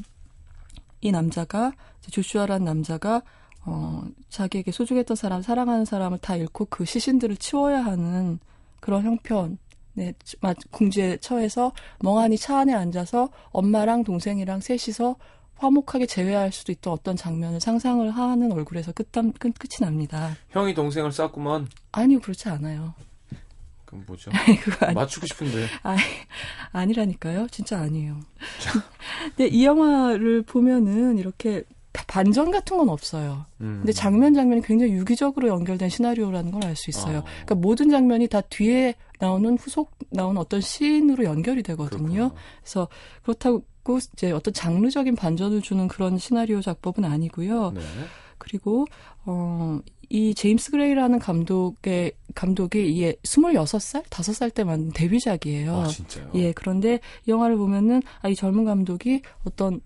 이 1.02 1.10
남자가 1.12 1.72
조슈아라는 2.10 2.64
남자가 2.64 3.22
어, 3.64 4.02
자기에게 4.28 4.72
소중했던 4.72 5.14
사람, 5.16 5.42
사랑하는 5.42 5.84
사람을 5.84 6.18
다 6.18 6.34
잃고 6.36 6.66
그 6.66 6.84
시신들을 6.84 7.36
치워야 7.36 7.84
하는 7.84 8.38
그런 8.80 9.04
형편. 9.04 9.58
네, 9.94 10.14
마- 10.40 10.54
궁지에 10.70 11.18
처해서 11.18 11.72
멍하니 12.00 12.38
차 12.38 12.58
안에 12.60 12.72
앉아서 12.72 13.28
엄마랑 13.50 14.04
동생이랑 14.04 14.60
셋이서 14.60 15.16
화목하게 15.56 16.06
재회할 16.06 16.50
수도 16.50 16.72
있던 16.72 16.92
어떤 16.94 17.14
장면을 17.14 17.60
상상을 17.60 18.10
하는 18.10 18.50
얼굴에서 18.52 18.92
끝담, 18.92 19.32
끝, 19.32 19.52
끝이 19.58 19.78
납니다. 19.80 20.34
형이 20.48 20.74
동생을 20.74 21.12
쌌구만. 21.12 21.68
아니요, 21.92 22.20
그렇지 22.20 22.48
않아요. 22.48 22.94
그럼 23.92 24.04
뭐죠? 24.06 24.30
아니, 24.80 24.94
맞추고 24.94 25.26
싶은데. 25.26 25.66
아, 25.84 25.96
아니라니까요. 26.72 27.46
진짜 27.50 27.78
아니에요. 27.78 28.20
근데 29.36 29.48
이 29.48 29.64
영화를 29.66 30.42
보면은 30.42 31.18
이렇게 31.18 31.62
반전 32.06 32.50
같은 32.50 32.78
건 32.78 32.88
없어요. 32.88 33.44
음. 33.60 33.80
근데 33.80 33.92
장면 33.92 34.32
장면이 34.32 34.62
굉장히 34.62 34.92
유기적으로 34.94 35.48
연결된 35.48 35.90
시나리오라는 35.90 36.50
걸 36.50 36.64
알 36.64 36.74
수 36.74 36.88
있어요. 36.88 37.18
아. 37.18 37.22
그러니까 37.24 37.54
모든 37.56 37.90
장면이 37.90 38.28
다 38.28 38.40
뒤에 38.40 38.94
나오는 39.18 39.56
후속 39.58 39.90
나오는 40.10 40.40
어떤 40.40 40.60
시인으로 40.62 41.24
연결이 41.24 41.62
되거든요. 41.62 42.30
그렇구나. 42.30 42.34
그래서 42.62 42.88
그렇다고 43.22 43.98
이제 44.14 44.32
어떤 44.32 44.54
장르적인 44.54 45.16
반전을 45.16 45.60
주는 45.60 45.86
그런 45.86 46.16
시나리오 46.16 46.62
작법은 46.62 47.04
아니고요. 47.04 47.72
네. 47.72 47.80
그리고 48.38 48.86
어, 49.26 49.78
이 50.12 50.34
제임스 50.34 50.72
그레이라는 50.72 51.18
감독의 51.18 52.12
감독이 52.34 52.86
이게 52.86 53.16
26살, 53.22 54.04
5살 54.04 54.52
때 54.52 54.62
만든 54.62 54.92
데뷔작이에요. 54.92 55.74
아, 55.74 55.86
진짜요? 55.86 56.30
예, 56.34 56.52
그런데 56.52 57.00
이 57.26 57.30
영화를 57.30 57.56
보면은 57.56 58.02
아, 58.20 58.28
이 58.28 58.34
젊은 58.34 58.66
감독이 58.66 59.22
어떤 59.44 59.80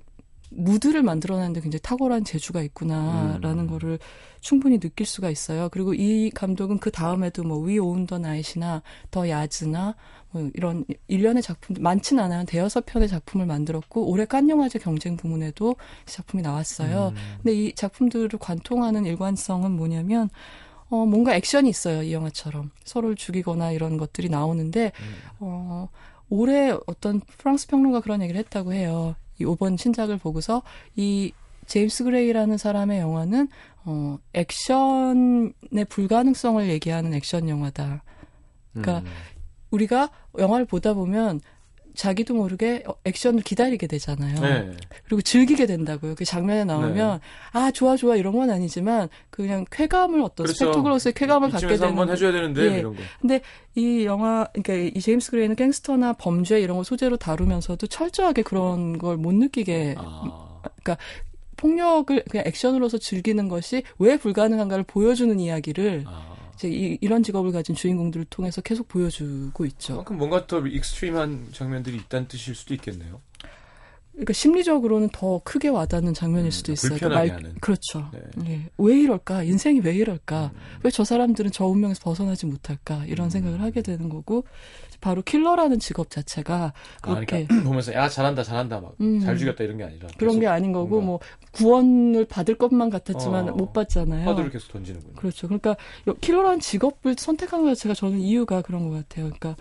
무드를 0.51 1.03
만들어내는데 1.03 1.61
굉장히 1.61 1.81
탁월한 1.83 2.25
재주가 2.25 2.63
있구나라는 2.63 3.65
음. 3.65 3.67
거를 3.69 4.01
충분히 4.41 4.79
느낄 4.81 5.07
수가 5.07 5.31
있어요. 5.31 5.69
그리고 5.71 5.95
이 5.95 6.31
감독은 6.31 6.79
그 6.79 6.91
다음에도 6.91 7.45
뭐 7.45 7.61
We 7.65 7.79
Own 7.79 8.07
the 8.07 8.19
Night이나 8.19 8.83
The 9.11 9.29
Yards나 9.29 9.85
뭐 9.85 9.95
이런 10.55 10.85
일련의 11.09 11.43
작품들 11.43 11.83
많지는 11.83 12.23
않아요. 12.25 12.41
한 12.41 12.47
대여섯 12.47 12.87
편의 12.87 13.09
작품을 13.09 13.47
만들었고 13.47 14.09
올해 14.09 14.25
칸 14.25 14.49
영화제 14.49 14.79
경쟁 14.79 15.17
부문에도 15.17 15.77
작품이 16.05 16.43
나왔어요. 16.43 17.13
음. 17.15 17.37
근데 17.43 17.55
이 17.55 17.75
작품들을 17.75 18.39
관통하는 18.39 19.07
일관성은 19.07 19.73
뭐냐면 19.73 20.29
어 20.89 21.05
뭔가 21.05 21.35
액션이 21.35 21.69
있어요 21.69 22.03
이 22.03 22.13
영화처럼 22.13 22.71
서로를 22.85 23.17
죽이거나 23.17 23.73
이런 23.73 23.97
것들이 23.97 24.29
나오는데 24.29 24.93
음. 25.01 25.15
어 25.41 25.89
올해 26.29 26.77
어떤 26.87 27.21
프랑스 27.21 27.67
평론가 27.67 28.01
그런 28.01 28.23
얘기를 28.23 28.39
했다고 28.39 28.73
해요. 28.73 29.17
이 29.39 29.45
이번 29.45 29.79
신작을 29.79 30.19
보고서 30.19 30.63
이 30.95 31.33
제임스 31.67 32.05
그레이라는 32.05 32.57
사람의 32.57 33.01
영화는 33.01 33.49
어 33.85 34.19
액션의 34.33 35.85
불가능성을 35.89 36.69
얘기하는 36.69 37.15
액션 37.15 37.49
영화다. 37.49 38.03
그러니까 38.73 38.99
음. 39.01 39.13
우리가 39.71 40.11
영화를 40.39 40.67
보다 40.67 40.95
보면 40.95 41.41
자기도 41.95 42.35
모르게 42.35 42.83
어, 42.87 42.95
액션을 43.07 43.43
기다리게 43.43 43.87
되잖아요. 43.87 44.39
네. 44.41 44.77
그리고 45.07 45.23
즐기게 45.23 45.65
된다고요. 45.65 46.15
그 46.15 46.27
장면에 46.27 46.65
나오면 46.65 47.21
아 47.53 47.71
좋아 47.71 47.97
좋아 47.97 48.17
이런 48.17 48.35
건 48.35 48.51
아니지만 48.51 49.09
그냥 49.31 49.65
쾌감을 49.71 50.21
어떤 50.21 50.45
그렇죠. 50.45 50.53
스펙터클로스의 50.67 51.15
쾌감을 51.15 51.49
갖게 51.49 51.67
되는 51.69 51.89
한번 51.89 52.11
해줘야 52.11 52.33
되는데 52.33 52.75
예. 52.75 52.79
이런 52.81 52.95
거. 52.95 53.03
근데 53.21 53.41
이 53.75 54.05
영화, 54.05 54.47
그러니까 54.53 54.75
이 54.95 55.01
제임스 55.01 55.31
그레이는 55.31 55.57
갱스터나 55.57 56.13
범죄 56.15 56.61
이런 56.61 56.77
걸 56.77 56.85
소재로 56.85 57.17
다루면서도 57.17 57.87
철저하게 57.87 58.43
그런 58.43 58.99
걸 58.99 59.17
못 59.17 59.33
느끼게, 59.35 59.95
아. 59.97 60.61
그러니까 60.83 60.99
폭력을 61.57 62.23
그냥 62.31 62.45
액션으로서 62.47 62.99
즐기는 62.99 63.49
것이 63.49 63.83
왜 63.99 64.19
불가능한가를 64.19 64.85
보여주는 64.85 65.41
이야기를 65.41 66.05
아. 66.07 66.36
이제 66.57 66.69
이, 66.69 66.99
이런 67.01 67.23
직업을 67.23 67.53
가진 67.53 67.75
주인공들을 67.75 68.27
통해서 68.31 68.61
계속 68.63 68.89
보여주고 68.89 69.65
있죠. 69.67 69.93
그만큼 69.95 70.19
뭔가 70.19 70.47
더 70.47 70.67
extreme한 70.67 71.51
장면들이 71.53 71.97
있다는 71.97 72.29
뜻일 72.29 72.55
수도 72.55 72.75
있겠네요. 72.75 73.21
그러니까 74.17 74.33
심리적으로는 74.33 75.11
더 75.13 75.41
크게 75.45 75.69
와닿는 75.69 76.15
장면일 76.15 76.47
음, 76.47 76.51
수도 76.51 76.73
있어요. 76.73 76.91
불편하게 76.93 77.29
말- 77.29 77.37
하는. 77.39 77.55
그렇죠. 77.61 78.09
네. 78.15 78.21
예. 78.49 78.61
왜 78.79 78.99
이럴까? 78.99 79.43
인생이 79.43 79.81
왜 79.81 79.95
이럴까? 79.95 80.53
음. 80.55 80.59
왜 80.83 80.94
저 80.94 81.05
사람들은 81.05 81.51
저 81.53 81.67
운명에서 81.67 82.01
벗어나지 82.03 82.47
못할까? 82.47 83.05
이런 83.07 83.29
생각을 83.29 83.61
하게 83.61 83.83
되는 83.83 84.09
거고, 84.09 84.45
바로 85.03 85.21
킬러라는 85.21 85.79
직업 85.81 86.09
자체가 86.11 86.55
아, 86.57 86.73
그렇게 87.03 87.45
그러니까 87.47 87.55
보면서 87.69 87.93
야 87.93 88.09
잘한다 88.09 88.43
잘한다 88.43 88.81
막 88.81 88.88
잘 88.88 88.95
음. 89.03 89.37
죽였다 89.37 89.63
이런 89.65 89.77
게 89.77 89.85
아니라 89.85 90.09
그런 90.17 90.41
게 90.41 90.47
아닌 90.47 90.73
거고, 90.73 90.89
뭔가 91.03 91.07
뭐 91.07 91.21
구원을 91.53 92.25
받을 92.25 92.57
것만 92.57 92.89
같았지만 92.89 93.51
어. 93.51 93.53
못 93.53 93.75
받잖아요. 93.75 94.27
화두를 94.31 94.51
계속 94.51 94.73
던지는군요. 94.73 95.17
그렇죠. 95.17 95.47
그러니까 95.47 95.77
요- 96.09 96.15
킬러라는 96.23 96.61
직업을 96.61 97.17
선택한 97.19 97.63
것 97.63 97.69
자체가 97.75 97.95
저는 97.95 98.19
이유가 98.21 98.63
그런 98.63 98.89
것 98.89 98.95
같아요. 98.95 99.27
그러니까 99.31 99.57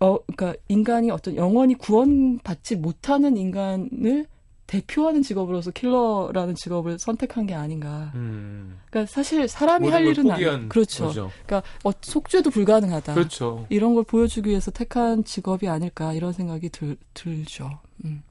어, 0.00 0.18
그러니까 0.26 0.54
인간이 0.68 1.10
어떤 1.10 1.36
영원히 1.36 1.74
구원받지 1.74 2.76
못하는 2.76 3.36
인간을 3.36 4.26
대표하는 4.68 5.22
직업으로서 5.22 5.70
킬러라는 5.70 6.54
직업을 6.54 6.98
선택한 6.98 7.46
게 7.46 7.54
아닌가. 7.54 8.12
음. 8.14 8.78
그러니까 8.90 9.10
사실 9.10 9.48
사람이 9.48 9.88
할걸 9.88 10.12
일은 10.12 10.24
포기한 10.24 10.54
아니 10.54 10.68
그렇죠. 10.68 11.06
거죠. 11.06 11.30
그러니까 11.46 11.68
어, 11.84 11.90
속죄도 12.02 12.50
불가능하다. 12.50 13.14
그렇죠. 13.14 13.66
이런 13.70 13.94
걸 13.94 14.04
보여주기 14.04 14.50
위해서 14.50 14.70
택한 14.70 15.24
직업이 15.24 15.68
아닐까 15.68 16.12
이런 16.12 16.34
생각이 16.34 16.68
들, 16.68 16.98
들죠. 17.14 17.80
음. 18.04 18.22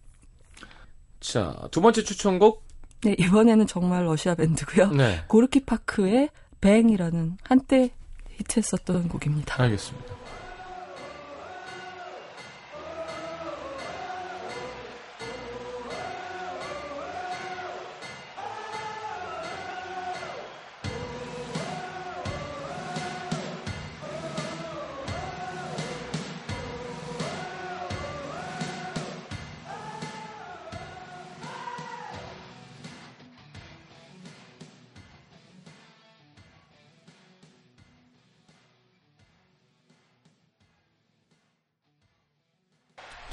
자, 1.20 1.68
두 1.72 1.82
번째 1.82 2.04
추천곡. 2.04 2.64
네, 3.02 3.16
이번에는 3.18 3.66
정말 3.66 4.06
러시아 4.06 4.36
밴드고요. 4.36 4.92
네. 4.92 5.24
고르키 5.28 5.62
파크의 5.62 6.30
뱅이라는 6.62 7.38
한때 7.44 7.92
히트했었던 8.38 9.10
곡입니다. 9.10 9.62
알겠습니다. 9.62 10.16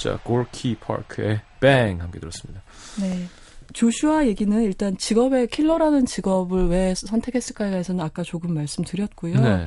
자, 0.04 0.18
골키 0.22 0.76
파크의 0.80 1.40
뱅 1.60 1.98
함께 1.98 2.20
들었습니다. 2.20 2.60
네. 3.00 3.24
조슈아 3.72 4.26
얘기는 4.26 4.62
일단 4.62 4.98
직업의 4.98 5.46
킬러라는 5.46 6.04
직업을 6.04 6.68
왜 6.68 6.94
선택했을까에 6.94 7.70
대해서는 7.70 8.04
아까 8.04 8.22
조금 8.22 8.52
말씀드렸고요. 8.52 9.40
네. 9.40 9.64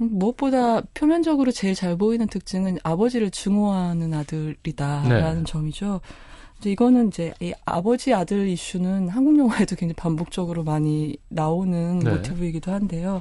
음, 0.00 0.08
무엇보다 0.12 0.80
표면적으로 0.94 1.50
제일 1.50 1.74
잘 1.74 1.98
보이는 1.98 2.26
특징은 2.26 2.78
아버지를 2.82 3.30
증오하는 3.30 4.14
아들이다라는 4.14 5.38
네. 5.40 5.44
점이죠. 5.44 6.00
이제 6.60 6.70
이거는 6.70 7.08
이제 7.08 7.34
이 7.40 7.52
아버지 7.66 8.14
아들 8.14 8.48
이슈는 8.48 9.10
한국 9.10 9.38
영화에도 9.38 9.76
굉장히 9.76 9.92
반복적으로 9.96 10.64
많이 10.64 11.14
나오는 11.28 11.98
네. 11.98 12.10
모티브이기도 12.10 12.72
한데요. 12.72 13.20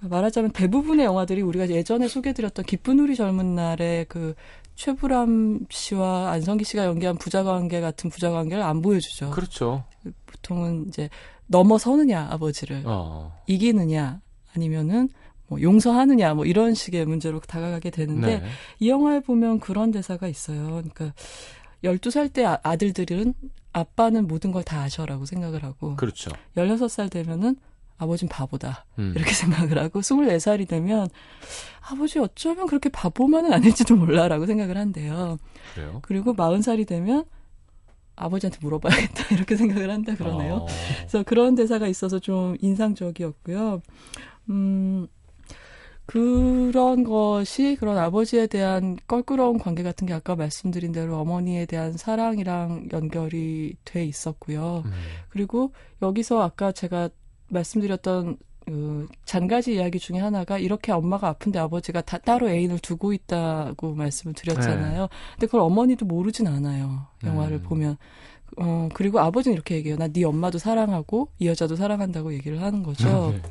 말하자면 0.00 0.50
대부분의 0.50 1.06
영화들이 1.06 1.42
우리가 1.42 1.68
예전에 1.68 2.08
소개드렸던 2.08 2.64
기쁜 2.64 2.98
우리 2.98 3.14
젊은 3.14 3.54
날의 3.54 4.06
그 4.08 4.34
최불암 4.74 5.66
씨와 5.70 6.30
안성기 6.32 6.64
씨가 6.64 6.86
연기한 6.86 7.16
부자 7.16 7.42
관계 7.42 7.80
같은 7.80 8.10
부자 8.10 8.30
관계를 8.30 8.62
안 8.62 8.82
보여주죠. 8.82 9.30
그렇죠. 9.30 9.84
보통은 10.26 10.86
이제 10.88 11.08
넘어서느냐 11.46 12.28
아버지를 12.30 12.82
어. 12.86 13.32
이기느냐 13.46 14.20
아니면은 14.54 15.08
뭐 15.48 15.60
용서하느냐 15.60 16.34
뭐 16.34 16.46
이런 16.46 16.74
식의 16.74 17.04
문제로 17.04 17.38
다가가게 17.40 17.90
되는데 17.90 18.40
네. 18.40 18.46
이 18.80 18.88
영화에 18.88 19.20
보면 19.20 19.60
그런 19.60 19.90
대사가 19.90 20.26
있어요. 20.28 20.64
그러니까 20.66 21.12
12살 21.84 22.32
때 22.32 22.44
아- 22.44 22.58
아들들은 22.62 23.34
아빠는 23.72 24.26
모든 24.28 24.52
걸 24.52 24.62
다 24.64 24.80
아셔라고 24.82 25.26
생각을 25.26 25.62
하고 25.64 25.96
그렇죠. 25.96 26.30
16살 26.56 27.10
되면은 27.10 27.56
아버진 28.02 28.28
바보다 28.28 28.84
음. 28.98 29.12
이렇게 29.16 29.32
생각을 29.34 29.78
하고 29.78 30.00
24살이 30.00 30.68
되면 30.68 31.08
아버지 31.80 32.18
어쩌면 32.18 32.66
그렇게 32.66 32.88
바보만은 32.88 33.52
아닐지도 33.52 33.96
몰라라고 33.96 34.46
생각을 34.46 34.76
한대요. 34.76 35.38
그래요. 35.74 36.00
그리고 36.02 36.34
40살이 36.34 36.86
되면 36.86 37.24
아버지한테 38.16 38.58
물어봐야겠다 38.60 39.34
이렇게 39.34 39.56
생각을 39.56 39.90
한다 39.90 40.14
그러네요. 40.14 40.54
어. 40.54 40.66
그래서 40.98 41.22
그런 41.22 41.54
대사가 41.54 41.86
있어서 41.86 42.18
좀 42.18 42.56
인상적이었고요. 42.60 43.80
음, 44.50 45.06
그런 46.06 47.04
것이 47.04 47.76
그런 47.78 47.96
아버지에 47.96 48.46
대한 48.46 48.98
껄끄러운 49.06 49.58
관계 49.58 49.82
같은 49.82 50.06
게 50.06 50.12
아까 50.12 50.36
말씀드린 50.36 50.92
대로 50.92 51.18
어머니에 51.18 51.64
대한 51.66 51.96
사랑이랑 51.96 52.88
연결이 52.92 53.76
돼 53.84 54.04
있었고요. 54.04 54.82
음. 54.84 54.92
그리고 55.30 55.72
여기서 56.02 56.42
아까 56.42 56.72
제가 56.72 57.08
말씀드렸던 57.52 58.36
그 58.64 59.08
잔가지 59.24 59.74
이야기 59.74 59.98
중에 59.98 60.18
하나가 60.18 60.56
이렇게 60.58 60.92
엄마가 60.92 61.28
아픈데 61.28 61.58
아버지가 61.58 62.00
다 62.02 62.18
따로 62.18 62.48
애인을 62.48 62.78
두고 62.78 63.12
있다고 63.12 63.94
말씀을 63.94 64.34
드렸잖아요. 64.34 65.08
근데 65.34 65.46
그걸 65.46 65.62
어머니도 65.62 66.06
모르진 66.06 66.46
않아요. 66.46 67.06
영화를 67.24 67.56
음. 67.58 67.62
보면. 67.62 67.96
어, 68.58 68.88
그리고 68.92 69.18
아버지는 69.18 69.54
이렇게 69.54 69.76
얘기해요. 69.76 69.96
나 69.96 70.08
네 70.08 70.24
엄마도 70.24 70.58
사랑하고 70.58 71.28
이 71.38 71.46
여자도 71.48 71.74
사랑한다고 71.76 72.34
얘기를 72.34 72.60
하는 72.62 72.82
거죠. 72.82 73.32
네. 73.32 73.42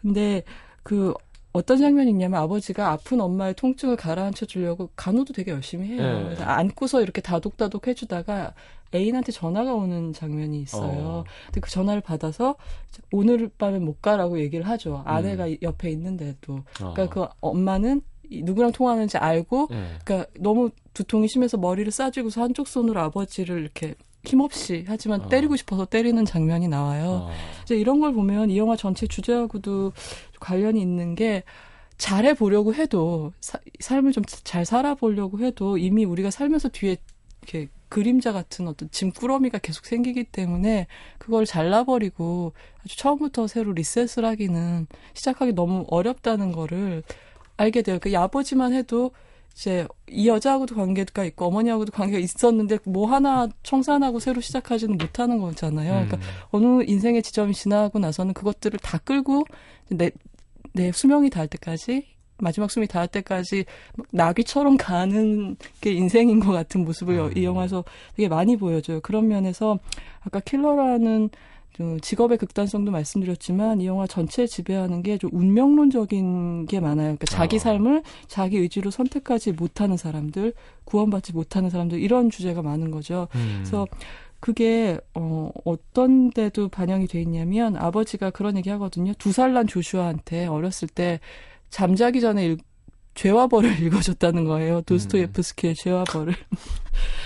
근데 0.00 0.42
그 0.84 1.12
어떤 1.52 1.78
장면이 1.78 2.10
있냐면 2.10 2.40
아버지가 2.42 2.92
아픈 2.92 3.20
엄마의 3.20 3.54
통증을 3.54 3.96
가라앉혀 3.96 4.46
주려고 4.46 4.90
간호도 4.96 5.32
되게 5.32 5.50
열심히 5.50 5.88
해요. 5.88 6.18
네. 6.18 6.24
그래서 6.24 6.44
안고서 6.44 7.02
이렇게 7.02 7.20
다독다독 7.20 7.86
해주다가 7.86 8.54
애인한테 8.94 9.32
전화가 9.32 9.74
오는 9.74 10.12
장면이 10.12 10.60
있어요. 10.60 11.00
어. 11.00 11.24
근데 11.46 11.60
그 11.60 11.70
전화를 11.70 12.00
받아서 12.00 12.56
오늘 13.12 13.50
밤에 13.58 13.78
못 13.78 14.00
가라고 14.00 14.40
얘기를 14.40 14.66
하죠. 14.66 15.02
아내가 15.04 15.48
옆에 15.62 15.90
있는데도. 15.90 16.54
어. 16.82 16.92
그러니까 16.94 17.08
그 17.08 17.26
엄마는 17.40 18.02
이 18.30 18.42
누구랑 18.42 18.72
통화하는지 18.72 19.16
알고 19.16 19.68
네. 19.70 19.88
그러니까 20.04 20.30
너무 20.38 20.70
두통이 20.92 21.28
심해서 21.28 21.56
머리를 21.56 21.90
싸쥐고서 21.90 22.42
한쪽 22.42 22.68
손으로 22.68 23.00
아버지를 23.00 23.60
이렇게 23.60 23.94
힘없이 24.28 24.84
하지만 24.86 25.22
어. 25.22 25.28
때리고 25.28 25.56
싶어서 25.56 25.84
때리는 25.86 26.24
장면이 26.24 26.68
나와요. 26.68 27.28
어. 27.28 27.30
이제 27.62 27.76
이런 27.76 28.00
걸 28.00 28.12
보면 28.12 28.50
이 28.50 28.58
영화 28.58 28.76
전체 28.76 29.06
주제하고도 29.06 29.92
관련이 30.40 30.80
있는 30.80 31.14
게 31.14 31.42
잘해 31.96 32.34
보려고 32.34 32.74
해도 32.74 33.32
사- 33.40 33.58
삶을 33.80 34.12
좀 34.12 34.22
잘 34.44 34.64
살아보려고 34.64 35.40
해도 35.40 35.78
이미 35.78 36.04
우리가 36.04 36.30
살면서 36.30 36.68
뒤에 36.68 36.96
이렇게 37.42 37.68
그림자 37.88 38.32
같은 38.32 38.68
어떤 38.68 38.90
짐꾸러미가 38.90 39.58
계속 39.58 39.86
생기기 39.86 40.24
때문에 40.24 40.86
그걸 41.18 41.46
잘라버리고 41.46 42.52
아주 42.84 42.96
처음부터 42.98 43.46
새로 43.46 43.72
리셋을 43.72 44.24
하기는 44.24 44.86
시작하기 45.14 45.52
너무 45.54 45.86
어렵다는 45.88 46.52
거를 46.52 47.02
알게 47.56 47.82
돼요. 47.82 47.98
그 48.00 48.16
아버지만 48.16 48.72
해도 48.74 49.10
이제 49.58 49.88
이 50.08 50.28
여자하고도 50.28 50.76
관계가 50.76 51.24
있고 51.24 51.46
어머니하고도 51.46 51.90
관계가 51.90 52.20
있었는데 52.20 52.78
뭐 52.84 53.08
하나 53.10 53.48
청산하고 53.64 54.20
새로 54.20 54.40
시작하지는 54.40 54.96
못하는 54.96 55.40
거잖아요. 55.40 55.90
그러니까 56.06 56.16
음. 56.16 56.22
어느 56.52 56.84
인생의 56.86 57.24
지점이 57.24 57.54
지나고 57.54 57.98
나서는 57.98 58.34
그것들을 58.34 58.78
다 58.78 58.98
끌고 58.98 59.44
내, 59.90 60.12
내 60.74 60.92
수명이 60.92 61.30
닿을 61.30 61.48
때까지 61.48 62.06
마지막 62.38 62.70
숨이 62.70 62.86
닿을 62.86 63.08
때까지 63.08 63.64
막 63.96 64.06
나귀처럼 64.12 64.76
가는 64.78 65.56
게 65.80 65.90
인생인 65.90 66.38
것 66.38 66.52
같은 66.52 66.84
모습을 66.84 67.16
여- 67.16 67.30
이 67.32 67.42
영화에서 67.42 67.82
되게 68.14 68.28
많이 68.28 68.56
보여줘요. 68.56 69.00
그런 69.00 69.26
면에서 69.26 69.80
아까 70.20 70.38
킬러라는 70.38 71.30
그 71.30 71.36
직업의 72.00 72.38
극단성도 72.38 72.90
말씀드렸지만 72.90 73.80
이 73.80 73.86
영화 73.86 74.06
전체 74.06 74.46
지배하는 74.46 75.02
게 75.02 75.16
좀 75.18 75.30
운명론적인 75.32 76.66
게 76.66 76.80
많아요. 76.80 77.16
그러니까 77.16 77.26
자기 77.26 77.56
아. 77.56 77.58
삶을 77.60 78.02
자기 78.26 78.58
의지로 78.58 78.90
선택하지 78.90 79.52
못하는 79.52 79.96
사람들, 79.96 80.54
구원받지 80.84 81.32
못하는 81.32 81.70
사람들 81.70 82.00
이런 82.00 82.30
주제가 82.30 82.62
많은 82.62 82.90
거죠. 82.90 83.28
음. 83.34 83.56
그래서 83.58 83.86
그게 84.40 84.98
어 85.14 85.50
어떤 85.64 86.30
데도 86.30 86.68
반영이 86.68 87.06
돼 87.08 87.20
있냐면 87.22 87.76
아버지가 87.76 88.30
그런 88.30 88.56
얘기 88.56 88.70
하거든요. 88.70 89.12
두 89.18 89.30
살 89.30 89.52
난 89.52 89.66
조슈아한테 89.66 90.46
어렸을 90.46 90.86
때 90.88 91.18
잠자기 91.70 92.20
전에 92.20 92.46
읽- 92.46 92.62
죄와 93.14 93.48
벌을 93.48 93.70
읽어줬다는 93.82 94.44
거예요. 94.44 94.80
도스토예프스키의 94.82 95.74
죄와 95.74 96.04
벌을. 96.04 96.34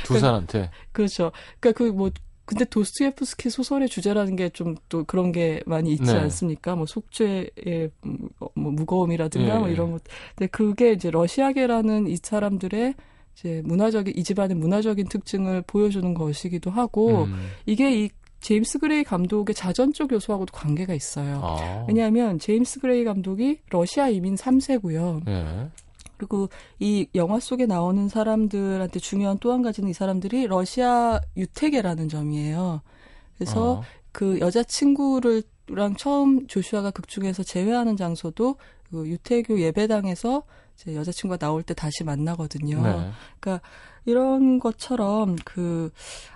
두 0.05 0.19
살한테 0.19 0.71
그렇죠. 0.93 1.33
그러니까 1.61 1.85
그 1.85 1.93
뭐 1.93 2.11
근데 2.53 2.65
도스토예프스키 2.67 3.51
소설의 3.51 3.89
주제라는 3.89 4.37
게 4.37 4.49
좀 4.51 4.77
또 4.89 5.05
그런 5.05 5.33
게 5.33 5.63
많이 5.67 5.93
있지 5.93 6.05
네. 6.13 6.19
않습니까? 6.19 6.75
뭐 6.77 6.87
속죄의 6.87 7.91
음, 8.07 8.19
어, 8.41 8.47
뭐 8.55 8.73
무거움이라든가 8.73 9.55
예, 9.55 9.59
뭐 9.59 9.69
예. 9.69 9.73
이런 9.73 9.93
것. 9.93 10.03
근데 10.37 10.49
그게 10.51 10.93
이제 10.93 11.11
러시아계라는 11.11 12.07
이 12.09 12.17
사람들의 12.23 12.95
이제 13.35 13.63
문화적인 13.65 14.13
이 14.17 14.23
집안의 14.23 14.57
문화적인 14.57 15.09
특징을 15.09 15.63
보여주는 15.67 16.13
것이기도 16.15 16.71
하고 16.71 17.25
음. 17.25 17.49
이게 17.67 18.05
이 18.05 18.11
제임스 18.41 18.81
그레이 18.81 19.05
감독의 19.05 19.55
자전적 19.55 20.13
요소하고도 20.13 20.53
관계가 20.53 20.95
있어요. 20.95 21.41
아. 21.43 21.85
왜냐하면 21.89 22.39
제임스 22.39 22.81
그레이 22.81 23.05
감독이 23.05 23.61
러시아 23.71 24.09
이민 24.09 24.35
3세고요. 24.35 25.29
예. 25.29 25.69
그리고 26.23 26.49
이 26.79 27.09
영화 27.15 27.41
속에 27.41 27.67
나오는 27.67 28.09
사람들한테 28.09 29.01
중요한 29.01 29.39
또 29.39 29.53
한 29.53 29.63
가지는 29.63 29.91
이 29.91 29.93
사람들이 29.93 30.47
러시아 30.47 31.21
유태계라는 31.37 32.09
점이에요. 32.09 32.81
그래서 33.37 33.73
어. 33.73 33.83
그 34.13 34.39
여자친구를 34.41 35.43
랑 35.69 35.95
처음 35.97 36.47
조슈아가 36.47 36.91
극중에서 36.91 37.43
재회하는 37.43 37.97
장소도 37.97 38.57
그 38.91 39.07
유태교 39.09 39.61
예배당에서 39.61 40.43
이제 40.75 40.95
여자친구가 40.95 41.39
나올 41.39 41.63
때 41.63 41.75
다시 41.75 42.05
만나거든요. 42.05 42.83
네. 42.83 43.11
그러니까 43.41 43.67
이런 44.05 44.59
것처럼 44.59 45.37
그, 45.45 45.91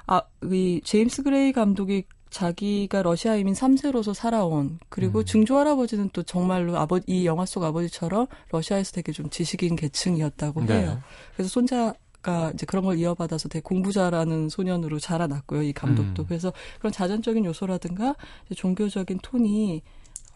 아, 0.06 0.22
이 0.44 0.80
제임스 0.84 1.22
그레이 1.22 1.52
감독이 1.52 2.04
자기가 2.36 3.00
러시아 3.00 3.34
이민 3.34 3.54
3세로서 3.54 4.12
살아온 4.12 4.78
그리고 4.90 5.20
음. 5.20 5.24
증조 5.24 5.56
할아버지는 5.56 6.10
또 6.12 6.22
정말로 6.22 6.76
아버 6.76 7.00
이 7.06 7.24
영화 7.24 7.46
속 7.46 7.64
아버지처럼 7.64 8.26
러시아에서 8.50 8.92
되게 8.92 9.10
좀 9.10 9.30
지식인 9.30 9.74
계층이었다고 9.74 10.66
네. 10.66 10.80
해요. 10.80 11.00
그래서 11.34 11.48
손자 11.48 11.94
가 12.20 12.50
이제 12.52 12.66
그런 12.66 12.84
걸 12.84 12.98
이어받아서 12.98 13.48
되게 13.48 13.62
공부 13.62 13.92
잘하는 13.92 14.48
소년으로 14.48 14.98
자라났고요. 14.98 15.62
이 15.62 15.72
감독도. 15.72 16.24
음. 16.24 16.26
그래서 16.26 16.52
그런 16.78 16.92
자전적인 16.92 17.44
요소라든가 17.44 18.16
종교적인 18.54 19.20
톤이 19.22 19.80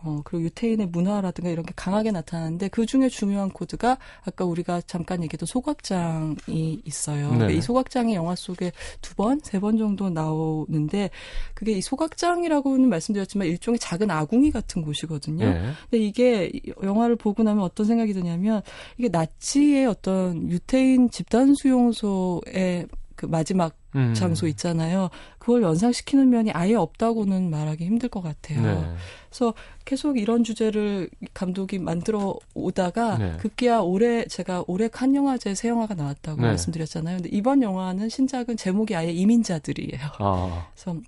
어, 0.02 0.20
그리고 0.24 0.44
유태인의 0.44 0.86
문화라든가 0.88 1.50
이런 1.50 1.64
게 1.64 1.72
강하게 1.76 2.10
나타나는데 2.10 2.68
그 2.68 2.86
중에 2.86 3.08
중요한 3.08 3.50
코드가 3.50 3.98
아까 4.24 4.44
우리가 4.44 4.80
잠깐 4.86 5.22
얘기했던 5.22 5.46
소각장이 5.46 6.82
있어요. 6.84 7.30
네. 7.30 7.34
그러니까 7.36 7.50
이 7.50 7.60
소각장이 7.60 8.14
영화 8.14 8.34
속에 8.34 8.72
두 9.00 9.14
번, 9.14 9.40
세 9.42 9.60
번 9.60 9.76
정도 9.76 10.08
나오는데 10.08 11.10
그게 11.54 11.72
이 11.72 11.82
소각장이라고는 11.82 12.88
말씀드렸지만 12.88 13.46
일종의 13.46 13.78
작은 13.78 14.10
아궁이 14.10 14.50
같은 14.50 14.82
곳이거든요. 14.82 15.44
예. 15.44 15.60
근데 15.90 16.04
이게 16.04 16.50
이 16.52 16.72
영화를 16.82 17.16
보고 17.16 17.42
나면 17.42 17.62
어떤 17.62 17.84
생각이 17.86 18.14
드냐면 18.14 18.62
이게 18.96 19.08
나치의 19.08 19.86
어떤 19.86 20.50
유태인 20.50 21.10
집단 21.10 21.54
수용소의 21.54 22.86
그 23.20 23.26
마지막 23.26 23.76
음. 23.96 24.14
장소 24.14 24.46
있잖아요. 24.46 25.10
그걸 25.38 25.62
연상시키는 25.62 26.30
면이 26.30 26.52
아예 26.52 26.74
없다고는 26.74 27.50
말하기 27.50 27.84
힘들 27.84 28.08
것 28.08 28.22
같아요. 28.22 28.62
네. 28.62 28.94
그래서 29.28 29.52
계속 29.84 30.16
이런 30.16 30.42
주제를 30.42 31.10
감독이 31.34 31.78
만들어 31.78 32.34
오다가 32.54 33.18
네. 33.18 33.36
급기야 33.36 33.80
올해 33.80 34.24
제가 34.24 34.64
올해 34.68 34.88
칸 34.88 35.14
영화제 35.14 35.54
새 35.54 35.68
영화가 35.68 35.96
나왔다고 35.96 36.40
네. 36.40 36.48
말씀드렸잖아요. 36.48 37.18
근데 37.18 37.28
이번 37.30 37.60
영화는 37.60 38.08
신작은 38.08 38.56
제목이 38.56 38.96
아예 38.96 39.12
이민자들이에요. 39.12 40.00
아, 40.18 40.68
그래서 40.72 40.98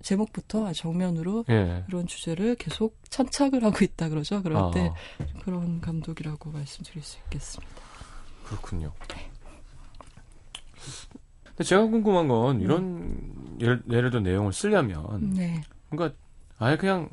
제목부터 0.00 0.72
정면으로 0.72 1.44
예. 1.50 1.84
이런 1.88 2.06
주제를 2.06 2.54
계속 2.54 2.96
천착을 3.10 3.62
하고 3.62 3.84
있다 3.84 4.08
그러죠. 4.08 4.42
그럴 4.42 4.70
때 4.72 4.90
아, 5.18 5.24
그런 5.44 5.82
감독이라고 5.82 6.50
말씀드릴 6.50 7.02
수 7.02 7.18
있겠습니다. 7.24 7.74
그렇군요. 8.46 8.92
근데 11.58 11.64
제가 11.70 11.82
궁금한 11.86 12.28
건 12.28 12.60
이런 12.60 13.56
예를, 13.60 13.82
예를 13.90 14.10
들어 14.10 14.22
내용을 14.22 14.52
쓰려면 14.52 15.32
네. 15.34 15.60
뭔가 15.90 16.14
아예 16.58 16.76
그냥 16.76 17.10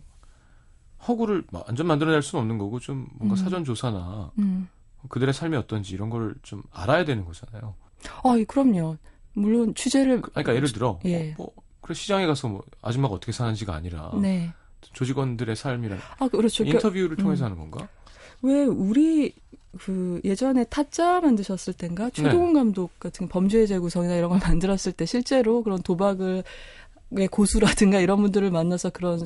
허구를 1.08 1.46
완전 1.52 1.88
만들어낼 1.88 2.22
수는 2.22 2.43
없는 2.43 2.60
거고 2.60 2.80
좀 2.80 3.08
뭔가 3.16 3.34
음. 3.34 3.43
사전 3.43 3.64
조사나 3.64 4.32
음. 4.38 4.68
그들의 5.10 5.34
삶이 5.34 5.58
어떤지 5.58 5.96
이런 5.96 6.12
걸 6.12 6.36
좀 6.43 6.62
알아야 6.72 7.06
되는 7.06 7.26
거잖아요. 7.26 7.74
아, 8.24 8.36
예, 8.38 8.43
그럼요. 8.43 8.98
물론 9.34 9.74
취재를 9.74 10.22
그- 10.22 10.30
그러니까 10.30 10.54
예를 10.56 10.72
들어 10.72 11.00
예. 11.06 11.32
어, 11.32 11.36
뭐 11.38 11.52
그래 11.82 11.96
시장에 11.96 12.28
가서 12.28 12.48
뭐 12.48 12.64
아줌마가 12.84 13.16
어떻게 13.16 13.32
사는지가 13.32 13.74
아니라 13.74 14.12
네. 14.22 14.54
조직원들의 14.93 15.56
삶이란 15.56 15.98
아, 16.20 16.28
그렇죠. 16.28 16.64
그러니까 16.64 16.78
인터뷰를 16.88 17.18
통해서 17.18 17.46
음. 17.46 17.52
하는 17.52 17.58
건가? 17.70 17.88
왜 18.46 18.64
우리 18.64 19.34
그 19.78 20.22
예전에 20.24 20.64
타짜 20.66 21.20
만드셨을 21.20 21.74
땐가 21.74 22.06
네. 22.06 22.12
최동훈 22.12 22.54
감독 22.54 22.98
같은 23.00 23.28
범죄의 23.28 23.68
재구성이나 23.68 24.16
이런 24.16 24.30
걸 24.30 24.39
만들었을 24.39 24.93
때 24.93 25.06
실제로 25.06 25.64
그런 25.64 25.82
도박을 25.82 26.43
의 27.12 27.28
고수라든가 27.28 28.00
이런 28.00 28.20
분들을 28.22 28.50
만나서 28.50 28.89
그런 28.89 29.26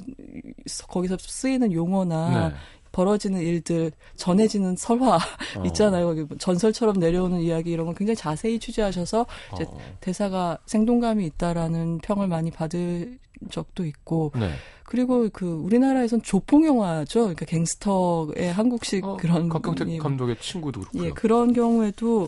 거기서 0.90 1.18
쓰이는 1.20 1.72
용어나 1.72 2.50
네. 2.50 2.56
벌어지는 2.92 3.40
일들 3.40 3.92
전해지는 4.18 4.76
설화 4.76 5.16
어. 5.16 5.64
있잖아요. 5.68 6.14
뭐 6.14 6.38
전설처럼 6.38 7.00
내려오는 7.00 7.40
이야기 7.40 7.72
이런 7.72 7.86
걸 7.86 7.96
굉장히 7.96 8.18
자세히 8.18 8.60
취재하셔서 8.60 9.26
이제 9.54 9.64
어. 9.64 9.78
대사가 10.02 10.58
생동감이 10.66 11.26
있다라는 11.26 12.00
평을 12.00 12.28
많이 12.28 12.52
받을 12.52 13.18
적도 13.50 13.86
있고 13.86 14.32
네. 14.36 14.52
그리고 14.84 15.30
그 15.32 15.46
우리나라에선 15.46 16.22
조폭 16.24 16.66
영화죠. 16.66 17.20
그러니까 17.22 17.46
갱스터의 17.46 18.52
한국식 18.52 19.06
어, 19.06 19.18
그런 19.18 19.50
박경택 19.50 19.88
예, 19.90 19.98
감독의 19.98 20.38
친구도 20.40 20.82
그렇고요. 20.82 21.06
예, 21.06 21.10
그런 21.12 21.54
경우에도 21.54 22.28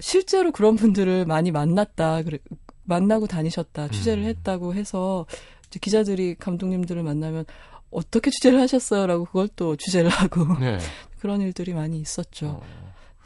실제로 0.00 0.50
그런 0.52 0.76
분들을 0.76 1.24
많이 1.24 1.50
만났다. 1.52 2.22
그래, 2.22 2.38
만나고 2.84 3.26
다니셨다. 3.26 3.88
취재를 3.88 4.24
음. 4.24 4.28
했다고 4.28 4.74
해서 4.74 5.24
이제 5.68 5.78
기자들이 5.80 6.34
감독님들을 6.38 7.02
만나면 7.02 7.44
어떻게 7.90 8.30
취재를 8.30 8.60
하셨어요라고 8.60 9.24
그걸 9.26 9.48
또 9.54 9.76
취재를 9.76 10.10
하고 10.10 10.46
네. 10.58 10.78
그런 11.20 11.40
일들이 11.40 11.72
많이 11.74 11.98
있었죠. 12.00 12.46
어. 12.46 12.62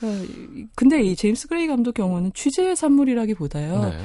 어, 0.03 0.07
이- 0.55 0.67
근데 0.77 1.03
이 1.03 1.17
제임스 1.17 1.49
그레이 1.49 1.67
감독 1.67 1.95
경우는 1.95 2.33
취재의 2.35 2.77
산물이라기보다요. 2.77 3.85
네. 3.87 3.99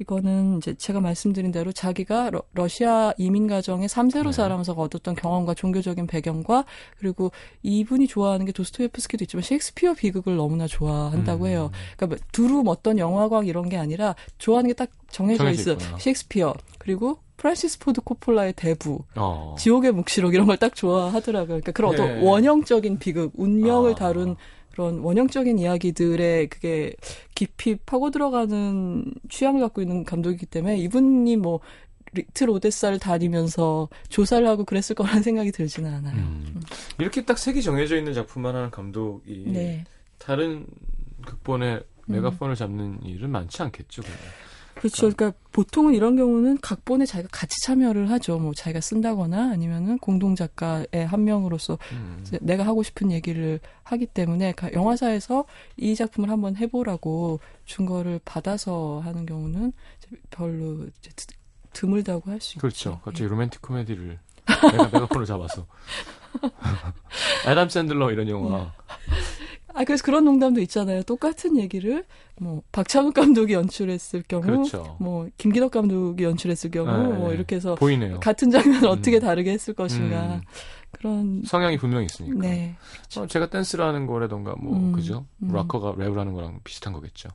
이거는 0.00 0.58
이제 0.58 0.74
제가 0.74 1.00
말씀드린 1.00 1.50
대로 1.50 1.72
자기가 1.72 2.30
러, 2.54 2.68
시아 2.68 3.12
이민 3.18 3.46
가정에 3.48 3.86
3세로 3.86 4.26
네. 4.26 4.32
살아면서 4.32 4.72
얻었던 4.72 5.16
경험과 5.16 5.54
종교적인 5.54 6.06
배경과 6.06 6.64
그리고 6.98 7.32
이분이 7.62 8.06
좋아하는 8.06 8.46
게 8.46 8.52
도스토예프스키도 8.52 9.24
있지만 9.24 9.42
셰익스피어 9.42 9.94
비극을 9.94 10.36
너무나 10.36 10.66
좋아한다고 10.66 11.44
음. 11.44 11.48
해요. 11.50 11.70
그러니까 11.96 12.06
뭐 12.06 12.16
두루 12.32 12.62
어떤 12.68 12.98
영화광 12.98 13.46
이런 13.46 13.68
게 13.68 13.76
아니라 13.76 14.14
좋아하는 14.38 14.68
게 14.68 14.74
딱 14.74 14.90
정해져, 15.10 15.38
정해져 15.38 15.60
있어요. 15.60 15.74
있구나. 15.74 15.98
셰익스피어 15.98 16.54
그리고 16.78 17.18
프란시스 17.36 17.78
포드 17.80 18.00
코폴라의 18.02 18.52
대부, 18.54 19.00
어. 19.16 19.54
지옥의 19.58 19.92
묵시록 19.92 20.34
이런 20.34 20.46
걸 20.46 20.56
딱 20.58 20.74
좋아하더라고요. 20.74 21.46
그러니까 21.60 21.72
그런 21.72 21.94
네. 21.96 22.02
어떤 22.02 22.22
원형적인 22.22 22.98
비극, 22.98 23.32
운명을 23.36 23.92
아. 23.92 23.94
다룬 23.94 24.36
그런 24.78 25.00
원형적인 25.00 25.58
이야기들에 25.58 26.46
그게 26.46 26.94
깊이 27.34 27.74
파고 27.74 28.12
들어가는 28.12 29.12
취향을 29.28 29.60
갖고 29.60 29.82
있는 29.82 30.04
감독이기 30.04 30.46
때문에 30.46 30.78
이분이 30.78 31.36
뭐 31.36 31.58
리틀 32.12 32.48
오데사를 32.48 32.96
다니면서 33.00 33.88
조사를 34.08 34.46
하고 34.46 34.64
그랬을 34.64 34.94
거라는 34.94 35.24
생각이 35.24 35.50
들지는 35.50 35.92
않아요. 35.94 36.14
음. 36.14 36.62
이렇게 37.00 37.24
딱 37.24 37.38
색이 37.38 37.60
정해져 37.60 37.96
있는 37.96 38.14
작품만 38.14 38.54
하는 38.54 38.70
감독이 38.70 39.46
네. 39.48 39.84
다른 40.18 40.64
극본에 41.26 41.80
메가폰을 42.06 42.54
잡는 42.54 43.02
일은 43.02 43.30
많지 43.30 43.60
않겠죠. 43.60 44.02
그러면. 44.02 44.20
그렇죠. 44.78 45.10
그러니까 45.10 45.32
보통은 45.52 45.94
이런 45.94 46.16
경우는 46.16 46.58
각본에 46.60 47.04
자기가 47.04 47.28
같이 47.32 47.60
참여를 47.62 48.10
하죠. 48.10 48.38
뭐 48.38 48.54
자기가 48.54 48.80
쓴다거나 48.80 49.50
아니면은 49.50 49.98
공동 49.98 50.34
작가의 50.36 50.86
한 51.06 51.24
명으로서 51.24 51.78
음. 51.92 52.24
내가 52.40 52.64
하고 52.64 52.82
싶은 52.82 53.10
얘기를 53.10 53.58
하기 53.84 54.06
때문에 54.06 54.52
가- 54.52 54.72
영화사에서 54.72 55.44
이 55.76 55.94
작품을 55.94 56.30
한번 56.30 56.56
해보라고 56.56 57.40
준 57.64 57.86
거를 57.86 58.20
받아서 58.24 59.00
하는 59.04 59.26
경우는 59.26 59.72
별로 60.30 60.86
드- 61.02 61.26
드물다고 61.72 62.30
할 62.30 62.40
수 62.40 62.52
있죠. 62.52 62.60
그렇죠. 62.60 63.00
갑자기 63.04 63.24
예. 63.24 63.28
로맨틱 63.28 63.60
코미디를 63.62 64.18
내가 64.46 64.84
메가폰을 64.92 65.26
잡아서 65.26 65.66
애담 67.46 67.68
샌들러 67.68 68.10
이런 68.10 68.28
영화 68.28 68.72
아 69.78 69.84
그래서 69.84 70.02
그런 70.02 70.24
농담도 70.24 70.60
있잖아요. 70.62 71.04
똑같은 71.04 71.56
얘기를 71.56 72.04
뭐 72.40 72.62
박찬욱 72.72 73.14
감독이 73.14 73.52
연출했을 73.52 74.24
경우, 74.26 74.42
그렇죠. 74.42 74.96
뭐 74.98 75.28
김기덕 75.38 75.70
감독이 75.70 76.24
연출했을 76.24 76.72
경우, 76.72 76.90
네, 76.90 77.16
뭐 77.16 77.28
네. 77.28 77.36
이렇게 77.36 77.54
해서 77.54 77.76
보이네요. 77.76 78.18
같은 78.18 78.50
장면을 78.50 78.88
음. 78.88 78.90
어떻게 78.90 79.20
다르게 79.20 79.52
했을 79.52 79.74
것인가 79.74 80.34
음. 80.34 80.40
그런 80.90 81.42
성향이 81.46 81.76
분명히 81.76 82.06
있으니까. 82.06 82.40
네. 82.40 82.74
어, 83.16 83.28
제가 83.28 83.50
댄스를 83.50 83.84
하는 83.84 84.08
거라던가 84.08 84.56
뭐 84.60 84.76
음, 84.76 84.90
그죠? 84.90 85.26
음. 85.44 85.52
락커가 85.52 85.92
랩을 85.92 86.16
하는 86.16 86.32
거랑 86.32 86.58
비슷한 86.64 86.92
거겠죠. 86.92 87.28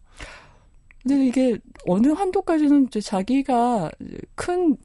근데 1.01 1.25
이게 1.25 1.57
어느 1.87 2.09
한도까지는 2.09 2.87
이제 2.87 2.99
자기가 2.99 3.89
큰 4.35 4.75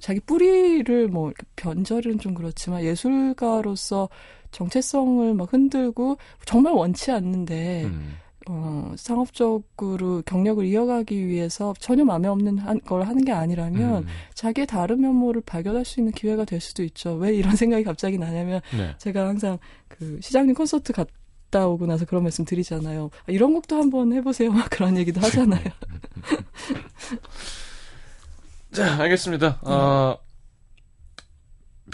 자기 0.00 0.20
뿌리를 0.20 1.08
뭐 1.08 1.32
변절은 1.56 2.20
좀 2.20 2.34
그렇지만 2.34 2.84
예술가로서 2.84 4.08
정체성을 4.50 5.34
막 5.34 5.52
흔들고 5.52 6.18
정말 6.44 6.72
원치 6.72 7.10
않는데 7.10 7.84
음. 7.84 8.16
어, 8.48 8.94
상업적으로 8.96 10.22
경력을 10.24 10.64
이어가기 10.64 11.26
위해서 11.26 11.74
전혀 11.78 12.04
마음에 12.04 12.26
없는 12.26 12.58
한, 12.58 12.80
걸 12.80 13.02
하는 13.02 13.24
게 13.24 13.32
아니라면 13.32 14.02
음. 14.02 14.08
자기의 14.34 14.66
다른 14.66 15.02
면모를 15.02 15.42
발견할 15.42 15.84
수 15.84 16.00
있는 16.00 16.12
기회가 16.12 16.44
될 16.44 16.60
수도 16.60 16.82
있죠. 16.82 17.14
왜 17.14 17.34
이런 17.34 17.54
생각이 17.56 17.84
갑자기 17.84 18.18
나냐면 18.18 18.60
네. 18.76 18.94
제가 18.98 19.28
항상 19.28 19.58
그 19.88 20.18
시장님 20.22 20.54
콘서트 20.54 20.92
갔다 20.92 21.68
오고 21.68 21.86
나서 21.86 22.06
그런 22.06 22.22
말씀 22.22 22.44
드리잖아요. 22.44 23.10
아, 23.26 23.32
이런 23.32 23.52
곡도 23.52 23.76
한번 23.76 24.12
해보세요. 24.12 24.50
막 24.50 24.68
그런 24.70 24.96
얘기도 24.96 25.20
하잖아요. 25.20 25.62
자, 28.72 29.00
알겠습니다. 29.00 29.60
아, 29.62 30.16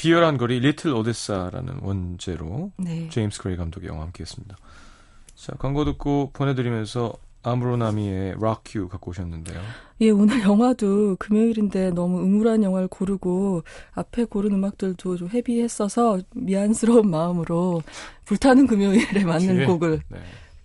비열한 0.06 0.38
거리 0.38 0.60
리틀 0.60 0.94
오데사라는 0.94 1.80
원제로 1.82 2.70
네. 2.76 3.08
제임스 3.08 3.42
크레이 3.42 3.56
감독의 3.56 3.88
영화 3.88 4.02
함께했습니다. 4.02 4.56
자, 5.34 5.52
광고 5.58 5.84
듣고 5.84 6.30
보내드리면서 6.32 7.12
아무로나미의 7.42 8.36
락유 8.40 8.86
갖고 8.88 9.10
오셨는데요. 9.10 9.60
예, 10.02 10.10
오늘 10.10 10.40
영화도 10.42 11.16
금요일인데 11.16 11.90
너무 11.90 12.20
음울한 12.20 12.62
영화를 12.62 12.86
고르고 12.86 13.64
앞에 13.94 14.26
고른 14.26 14.52
음악들도 14.52 15.16
좀 15.16 15.28
헤비했어서 15.28 16.20
미안스러운 16.36 17.10
마음으로 17.10 17.82
불타는 18.26 18.68
금요일에 18.68 19.24
맞는 19.24 19.56
뒤에? 19.56 19.66
곡을 19.66 20.02
네. 20.08 20.18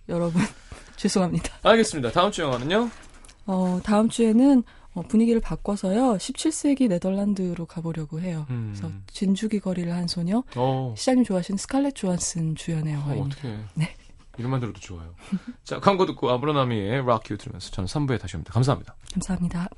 여러분 0.07 0.39
죄송합니다. 0.97 1.51
알겠습니다. 1.63 2.11
다음 2.11 2.29
주 2.29 2.43
영화는요? 2.43 2.91
어, 3.47 3.79
다음 3.83 4.07
주에는 4.07 4.61
어, 4.93 5.01
분위기를 5.03 5.39
바꿔서요. 5.39 6.17
17세기 6.17 6.89
네덜란드로 6.89 7.65
가보려고 7.65 8.19
해요. 8.19 8.45
음. 8.49 8.73
그래서 8.73 8.93
진주기 9.07 9.59
거리를 9.59 9.91
한 9.93 10.07
소녀 10.07 10.43
어, 10.55 10.93
시장님 10.97 11.23
좋아하시는 11.23 11.57
스칼렛 11.57 11.95
조한슨 11.95 12.55
주연의 12.55 12.95
어 12.95 12.99
영화입니다. 12.99 13.37
어떻게 13.37 13.57
네. 13.75 13.95
이름만 14.37 14.59
들어도 14.59 14.79
좋아요. 14.79 15.13
자, 15.63 15.79
광고 15.79 16.05
듣고 16.05 16.29
아브로나미의 16.29 17.05
락유 17.05 17.37
들으면서 17.37 17.69
저는 17.71 17.87
3부에 17.87 18.19
다시 18.19 18.35
옵니다. 18.35 18.53
감사합니다. 18.53 18.95
감사합니다. 19.13 19.69